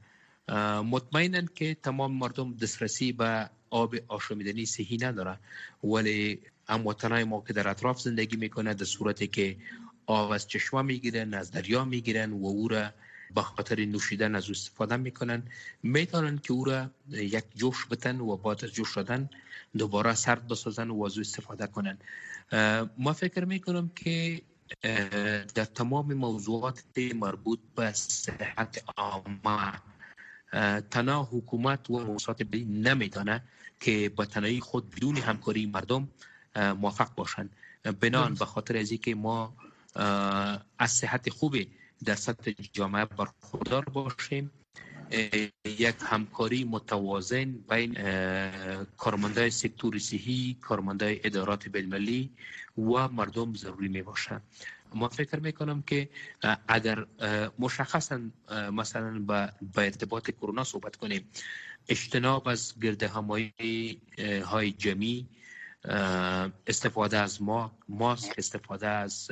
مطمئنا 0.84 1.42
که 1.56 1.78
تمام 1.84 2.12
مردم 2.12 2.54
دسترسی 2.56 3.12
به 3.12 3.50
آب 3.70 3.96
آشامیدنی 4.08 4.66
صحی 4.66 4.98
نداره. 4.98 5.38
ولی 5.84 6.40
هموطنای 6.70 7.24
ما 7.24 7.44
که 7.48 7.54
در 7.54 7.68
اطراف 7.68 8.02
زندگی 8.02 8.36
می‌کنه 8.36 8.74
در 8.74 8.86
صورتی 8.86 9.28
که 9.28 9.58
آب 10.06 10.32
از 10.32 10.48
چشمه 10.48 10.82
می‌گیرن 10.82 11.34
از 11.34 11.52
دریا 11.52 11.86
می‌گیرن 11.86 12.34
و 12.34 12.46
او 12.46 12.68
را 12.68 12.90
به 13.36 13.42
خاطر 13.42 13.86
نوشیدن 13.86 14.36
از 14.36 14.46
او 14.46 14.52
استفاده 14.52 14.98
می‌کنن. 14.98 15.44
می‌تونن 15.84 16.38
که 16.38 16.54
او 16.54 16.64
را 16.64 16.90
یک 17.12 17.44
جوش 17.56 17.88
بتن 17.90 18.20
و 18.20 18.38
بعد 18.38 18.66
از 18.66 18.72
جوش 18.72 18.90
شدن 18.90 19.30
دوباره 19.78 20.14
سرد 20.14 20.48
بسازن 20.48 20.90
و 20.90 21.04
از 21.04 21.18
او 21.18 21.22
استفاده 21.22 21.68
کنن. 21.68 21.98
ما 22.98 23.14
فکر 23.14 23.46
می‌کنم 23.46 23.92
که 23.96 24.42
در 25.56 25.66
تمام 25.66 26.14
موضوعات 26.14 26.84
مربوط 27.16 27.60
به 27.76 27.92
صحت 27.92 28.84
عامه 28.98 29.74
تنها 30.92 31.24
حکومت 31.32 31.90
و 31.90 32.00
موسسات 32.00 32.44
بلی 32.44 32.66
نمیدانه 32.66 33.44
که 33.80 34.12
با 34.16 34.26
تنهایی 34.26 34.60
خود 34.60 34.96
بدون 34.96 35.18
همکاری 35.18 35.66
مردم 35.66 36.10
موفق 36.58 37.16
باشند 37.16 37.50
بنان 38.00 38.34
به 38.34 38.46
خاطر 38.46 38.78
از 38.78 38.94
که 38.94 39.16
ما 39.16 39.56
از 40.80 40.92
صحت 40.92 41.30
خوبی 41.30 41.72
در 42.06 42.16
سطح 42.16 42.52
جامعه 42.74 43.06
برخوردار 43.06 43.86
باشیم 43.86 44.52
یک 45.66 45.96
همکاری 46.02 46.64
متوازن 46.64 47.52
بین 47.70 47.94
کارمندای 48.98 49.50
سکتور 49.50 50.00
صحی 50.00 50.58
کارمندای 50.62 51.20
ادارات 51.24 51.68
بین‌المللی 51.70 52.30
و 52.78 53.08
مردم 53.08 53.54
ضروری 53.54 53.88
می 53.88 54.02
باشد 54.02 54.42
ما 54.94 55.10
فکر 55.10 55.40
می 55.40 55.54
کنم 55.54 55.82
که 55.82 56.10
اگر 56.68 57.06
مشخصا 57.60 58.20
مثلا 58.72 59.20
با 59.20 59.82
ارتباط 59.82 60.32
کرونا 60.32 60.64
صحبت 60.64 60.96
کنیم 60.96 61.30
اجتناب 61.90 62.48
از 62.48 62.74
گرد 62.82 63.04
همایی 63.04 64.02
های 64.46 64.72
جمعی 64.72 65.28
استفاده 66.68 67.18
از 67.18 67.40
ماسک 67.90 68.34
استفاده 68.38 68.88
از 68.88 69.32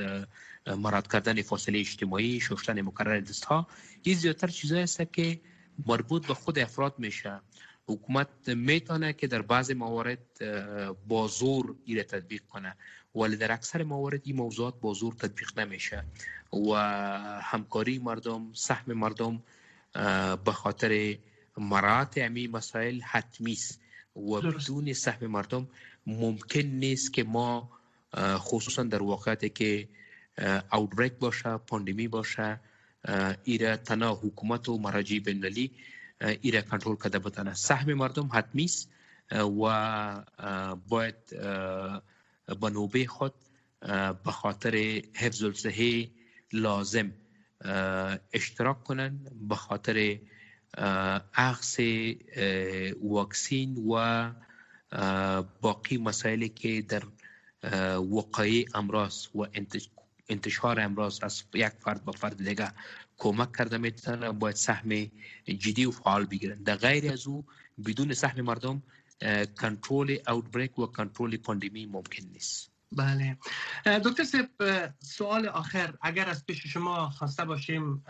مراد 0.67 1.11
کردن 1.11 1.41
فاصله 1.41 1.79
اجتماعی 1.79 2.39
شستن 2.39 2.81
مکرر 2.81 3.19
دست 3.19 3.45
ها 3.45 3.67
این 4.03 4.15
زیادتر 4.15 4.47
چیزایی 4.47 4.83
است 4.83 5.13
که 5.13 5.39
مربوط 5.87 6.27
به 6.27 6.33
خود 6.33 6.59
افراد 6.59 6.93
میشه. 6.97 7.39
حکومت 7.87 8.27
میتونه 8.47 9.13
که 9.13 9.27
در 9.27 9.41
بعض 9.41 9.71
موارد 9.71 10.19
با 11.07 11.27
زور 11.27 11.75
ایره 11.85 12.03
تطبیق 12.03 12.41
کنه. 12.49 12.75
ولی 13.15 13.35
در 13.35 13.51
اکثر 13.51 13.83
موارد 13.83 14.21
این 14.23 14.35
موضوعات 14.35 14.79
با 14.81 14.93
زور 14.93 15.13
تطبیق 15.13 15.59
نمیشه. 15.59 16.03
و 16.53 16.73
همکاری 17.41 17.99
مردم 17.99 18.53
سهم 18.53 18.93
مردم 18.93 19.43
به 20.45 20.51
خاطر 20.51 21.17
مراعات 21.57 22.13
امی 22.17 22.47
مسائل 22.47 23.01
حتمی 23.01 23.51
است. 23.51 23.81
و 24.15 24.41
بدون 24.41 24.93
سهم 24.93 25.27
مردم 25.27 25.67
ممکن 26.07 26.59
نیست 26.61 27.13
که 27.13 27.23
ما 27.23 27.69
خصوصا 28.17 28.83
در 28.83 29.03
واقعیتی 29.03 29.49
که 29.49 29.89
اوتبریک 30.71 31.13
باشه 31.13 31.57
پاندمی 31.57 32.07
باشه 32.07 32.59
ایره 33.43 33.77
تنها 33.77 34.13
حکومت 34.13 34.69
و 34.69 34.77
مراجع 34.77 35.19
بین‌المللی 35.19 35.71
ایره 36.41 36.61
کنترل 36.61 36.95
کرده 36.95 37.19
بتانه 37.19 37.53
سهم 37.53 37.93
مردم 37.93 38.29
حتمی 38.33 38.63
است 38.63 38.89
و 39.31 40.23
باید 40.87 41.15
به 42.61 42.69
نوبه 42.69 43.05
خود 43.05 43.33
به 44.23 44.31
خاطر 44.31 45.01
حفظ 45.13 45.43
الصحه 45.43 46.09
لازم 46.53 47.11
اشتراک 48.33 48.83
کنند 48.83 49.47
به 49.47 49.55
خاطر 49.55 50.19
اخذ 51.33 51.79
واکسین 53.03 53.77
و 53.77 54.31
باقی 55.62 55.97
مسائلی 55.97 56.49
که 56.49 56.81
در 56.81 57.03
وقایع 57.97 58.65
امراض 58.73 59.27
و 59.36 59.45
انتشار 60.29 60.79
امراض 60.79 61.19
از 61.23 61.43
یک 61.53 61.69
فرد 61.79 62.05
به 62.05 62.12
فرد 62.12 62.38
دیگه 62.49 62.71
کمک 63.17 63.51
کرده 63.58 63.77
میتونه 63.77 64.31
باید 64.31 64.55
سهم 64.55 65.12
جدی 65.47 65.86
و 65.86 65.91
فعال 65.91 66.25
بگیرن. 66.25 66.63
در 66.63 66.75
غیر 66.75 67.12
از 67.12 67.27
او 67.27 67.45
بدون 67.86 68.13
سهم 68.13 68.41
مردم 68.41 68.84
کنترل 69.62 70.17
اوتبریک 70.27 70.79
و 70.79 70.86
کنترل 70.86 71.38
پاندمی 71.38 71.86
ممکن 71.86 72.23
نیست 72.34 72.74
بله. 72.91 73.37
دکتر 73.85 74.23
سپ 74.23 74.89
سوال 74.99 75.47
آخر. 75.47 75.93
اگر 76.01 76.29
از 76.29 76.45
پیش 76.45 76.67
شما 76.67 77.09
خواسته 77.09 77.45
باشیم 77.45 78.03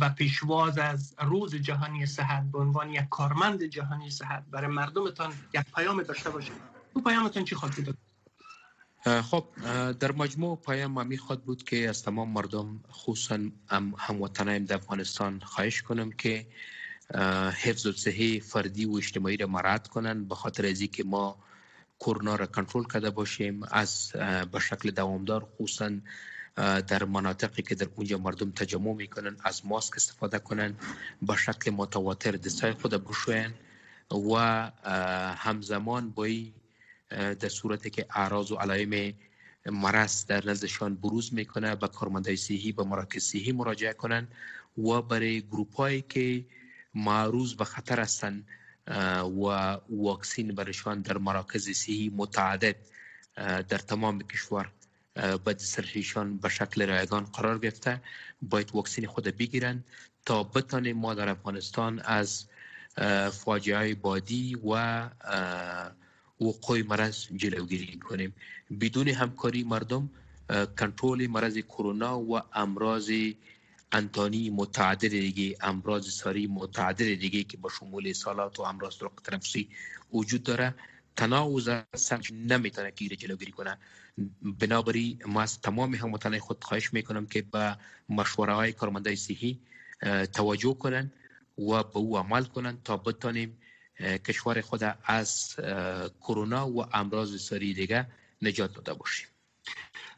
و 0.00 0.10
پیشواز 0.10 0.78
از 0.78 1.14
روز 1.22 1.54
جهانی 1.54 2.06
صحت 2.06 2.44
به 2.52 2.58
عنوان 2.58 2.90
یک 2.90 3.08
کارمند 3.10 3.62
جهانی 3.62 4.10
صحت 4.10 4.44
برای 4.50 4.70
مردمتان 4.70 5.32
یک 5.54 5.64
پیام 5.74 6.02
داشته 6.02 6.30
باشیم 6.30 6.54
او 6.94 7.02
پیامتان 7.02 7.44
چی 7.44 7.54
خواهد 7.54 7.84
بود 7.84 7.98
خب 9.22 9.44
در 9.92 10.12
مجموع 10.12 10.56
پیام 10.56 10.90
ما 10.90 11.04
می‌خواد 11.04 11.42
بود 11.42 11.62
که 11.62 11.88
از 11.88 12.02
تمام 12.02 12.30
مردم 12.30 12.80
خصوصا 12.92 13.38
هموطنان 13.98 14.64
در 14.64 14.74
افغانستان 14.74 15.40
خواهش 15.40 15.82
کنم 15.82 16.12
که 16.12 16.46
حفظ 17.62 17.86
صحه 17.96 18.40
فردی 18.40 18.84
و 18.84 18.96
اجتماعی 18.96 19.36
را 19.36 19.46
مراد 19.46 19.88
کنند 19.88 20.28
به 20.28 20.34
خاطر 20.34 20.66
از 20.66 20.82
که 20.82 21.04
ما 21.04 21.38
کرونا 22.00 22.34
را 22.34 22.46
کنترل 22.46 22.84
کرده 22.84 23.10
باشیم 23.10 23.62
از 23.70 24.12
به 24.52 24.58
شکل 24.58 24.90
دوامدار 24.90 25.48
خصوصا 25.56 25.90
در 26.88 27.04
مناطقی 27.04 27.62
که 27.62 27.74
در 27.74 27.86
اونجا 27.96 28.18
مردم 28.18 28.50
تجمع 28.50 28.94
میکنن 28.94 29.36
از 29.44 29.66
ماسک 29.66 29.96
استفاده 29.96 30.38
کنن 30.38 30.76
به 31.22 31.36
شکل 31.36 31.70
متواتر 31.70 32.30
دستای 32.30 32.72
خود 32.72 33.04
بشوین 33.04 33.52
و 34.10 34.34
همزمان 35.36 36.10
بایی 36.10 36.54
در 37.10 37.48
صورتی 37.48 37.90
که 37.90 38.06
اعراض 38.10 38.52
و 38.52 38.56
علائم 38.56 39.14
مرض 39.66 40.26
در 40.26 40.46
نزدشان 40.46 40.94
بروز 40.94 41.34
میکنه 41.34 41.76
به 41.76 41.88
کارمندای 41.88 42.36
صحی 42.36 42.72
به 42.72 42.84
مراکز 42.84 43.22
صحی 43.22 43.52
مراجعه 43.52 43.92
کنن 43.92 44.28
و 44.78 45.02
برای 45.02 45.40
گروپ 45.40 45.74
هایی 45.76 46.02
که 46.02 46.44
معروض 46.94 47.54
به 47.54 47.64
خطر 47.64 48.00
هستند 48.00 48.46
و 49.42 49.76
واکسین 49.90 50.54
برشان 50.54 51.00
در 51.02 51.18
مراکز 51.18 51.70
صحی 51.70 52.12
متعدد 52.16 52.76
در 53.36 53.78
تمام 53.78 54.22
کشور 54.22 54.70
به 55.14 55.54
دسترسیشان 55.54 56.36
به 56.36 56.48
شکل 56.48 56.88
رایگان 56.88 57.24
قرار 57.24 57.58
گرفته. 57.58 58.02
باید 58.42 58.70
واکسین 58.74 59.06
خود 59.06 59.24
بگیرن 59.24 59.84
تا 60.26 60.42
بتانیم 60.42 60.96
ما 60.96 61.14
در 61.14 61.28
افغانستان 61.28 61.98
از 62.04 62.44
فاجعه 63.32 63.94
بادی 63.94 64.54
و 64.54 65.08
وقوع 66.40 66.82
مرض 66.82 67.26
جلوگیری 67.36 67.98
کنیم. 67.98 68.34
بدون 68.80 69.08
همکاری 69.08 69.64
مردم 69.64 70.10
کنترل 70.78 71.26
مرض 71.26 71.58
کرونا 71.58 72.20
و 72.20 72.40
امراض 72.54 73.10
انتانی 73.92 74.50
متعدد 74.50 75.08
دیگه 75.08 75.56
امراض 75.60 76.08
ساری 76.08 76.46
متعدد 76.46 77.14
دیگه 77.14 77.44
که 77.44 77.56
با 77.56 77.70
شمول 77.70 78.12
سالات 78.12 78.60
و 78.60 78.62
امراض 78.62 78.98
طرق 78.98 79.12
تنفسی 79.24 79.68
وجود 80.12 80.42
داره. 80.42 80.74
تناوز 81.16 81.68
سنج 81.94 82.32
نمی‌تونه 82.32 82.90
که 82.90 83.16
جلوگیری 83.16 83.52
کنه. 83.52 83.78
بنابراین 84.42 85.18
ما 85.26 85.42
از 85.42 85.60
تمام 85.60 85.94
هموطنان 85.94 86.38
خود 86.38 86.64
خواهش 86.64 86.92
می‌کنم 86.92 87.26
که 87.26 87.42
به 87.42 87.76
مشوره 88.08 88.54
های 88.54 88.72
کارمندای 88.72 89.16
صحی 89.16 89.60
توجه 90.32 90.74
کنن 90.74 91.12
و 91.58 91.82
به 91.82 91.96
او 91.96 92.18
عمل 92.18 92.44
کنن 92.44 92.78
تا 92.84 92.96
بتانیم 92.96 93.58
کشور 94.00 94.60
خود 94.60 94.96
از 95.04 95.56
کرونا 96.20 96.68
و 96.70 96.96
امراض 96.96 97.40
ساری 97.40 97.74
دیگه 97.74 98.06
نجات 98.42 98.74
داده 98.74 98.94
باشیم. 98.94 99.28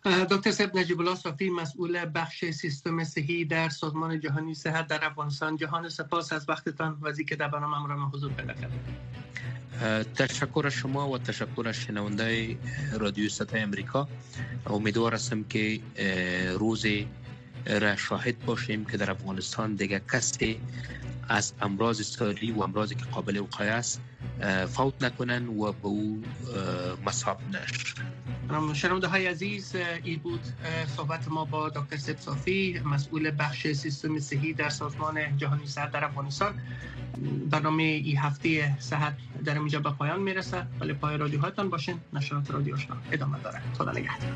دکتر 0.04 0.50
سید 0.50 0.78
نجیب 0.78 1.00
الله 1.00 1.14
صافی 1.14 1.50
مسئول 1.50 2.10
بخش 2.14 2.50
سیستم 2.50 3.04
صحی 3.04 3.44
در 3.44 3.68
سازمان 3.68 4.20
جهانی 4.20 4.54
صحت 4.54 4.86
در 4.86 5.04
افغانستان. 5.04 5.56
جهان 5.56 5.88
سپاس 5.88 6.32
از 6.32 6.48
وقتتان. 6.48 6.98
و 7.02 7.12
که 7.12 7.36
در 7.36 7.48
برنامه 7.48 7.76
همراه 7.76 8.10
حضور 8.10 8.32
پیدا 8.32 8.54
کردید 8.54 8.80
تشکر 10.14 10.68
شما 10.68 11.10
و 11.10 11.18
تشکر 11.18 11.72
شنونده 11.72 12.56
رادیو 12.92 13.28
صدای 13.28 13.60
امریکا. 13.60 14.08
امیدوار 14.66 15.14
هستم 15.14 15.44
که 15.44 15.80
روز 16.58 16.86
را 17.66 17.96
شاهد 17.96 18.44
باشیم 18.44 18.84
که 18.84 18.96
در 18.96 19.10
افغانستان 19.10 19.74
دیگه 19.74 20.02
کسی 20.12 20.60
از 21.28 21.52
امراض 21.60 22.02
ساری 22.02 22.52
و 22.52 22.62
امراضی 22.62 22.94
که 22.94 23.04
قابل 23.04 23.36
وقایع 23.36 23.74
است 23.74 24.00
فوت 24.68 25.02
نکنن 25.02 25.46
و 25.48 25.72
به 25.72 25.86
او 25.88 26.22
مصاب 27.06 27.38
نشد 27.52 28.21
شنونده 28.74 29.06
های 29.06 29.26
عزیز 29.26 29.76
ای 30.04 30.16
بود 30.16 30.40
صحبت 30.96 31.28
ما 31.28 31.44
با 31.44 31.68
دکتر 31.68 31.96
سب 31.96 32.18
صافی 32.18 32.80
مسئول 32.84 33.32
بخش 33.38 33.72
سیستم 33.72 34.18
صحی 34.18 34.52
در 34.52 34.68
سازمان 34.68 35.36
جهانی 35.36 35.66
صحت 35.66 35.90
در 35.90 36.04
افغانستان. 36.04 36.60
برنامه 37.50 37.82
ای 37.82 38.14
هفته 38.14 38.78
صحت 38.80 39.16
در 39.44 39.54
اینجا 39.54 39.80
به 39.80 39.90
پایان 39.90 40.20
می‌رسه 40.20 40.66
ولی 40.80 40.92
پای 40.92 41.16
رادیو 41.16 41.40
هایتان 41.40 41.70
باشین. 41.70 42.00
نشرات 42.12 42.50
رادیو 42.50 42.74
آشنا. 42.74 42.96
ادامه 43.12 43.38
داره 43.38 43.60
خدا 43.78 43.92
نگهدار. 43.92 44.32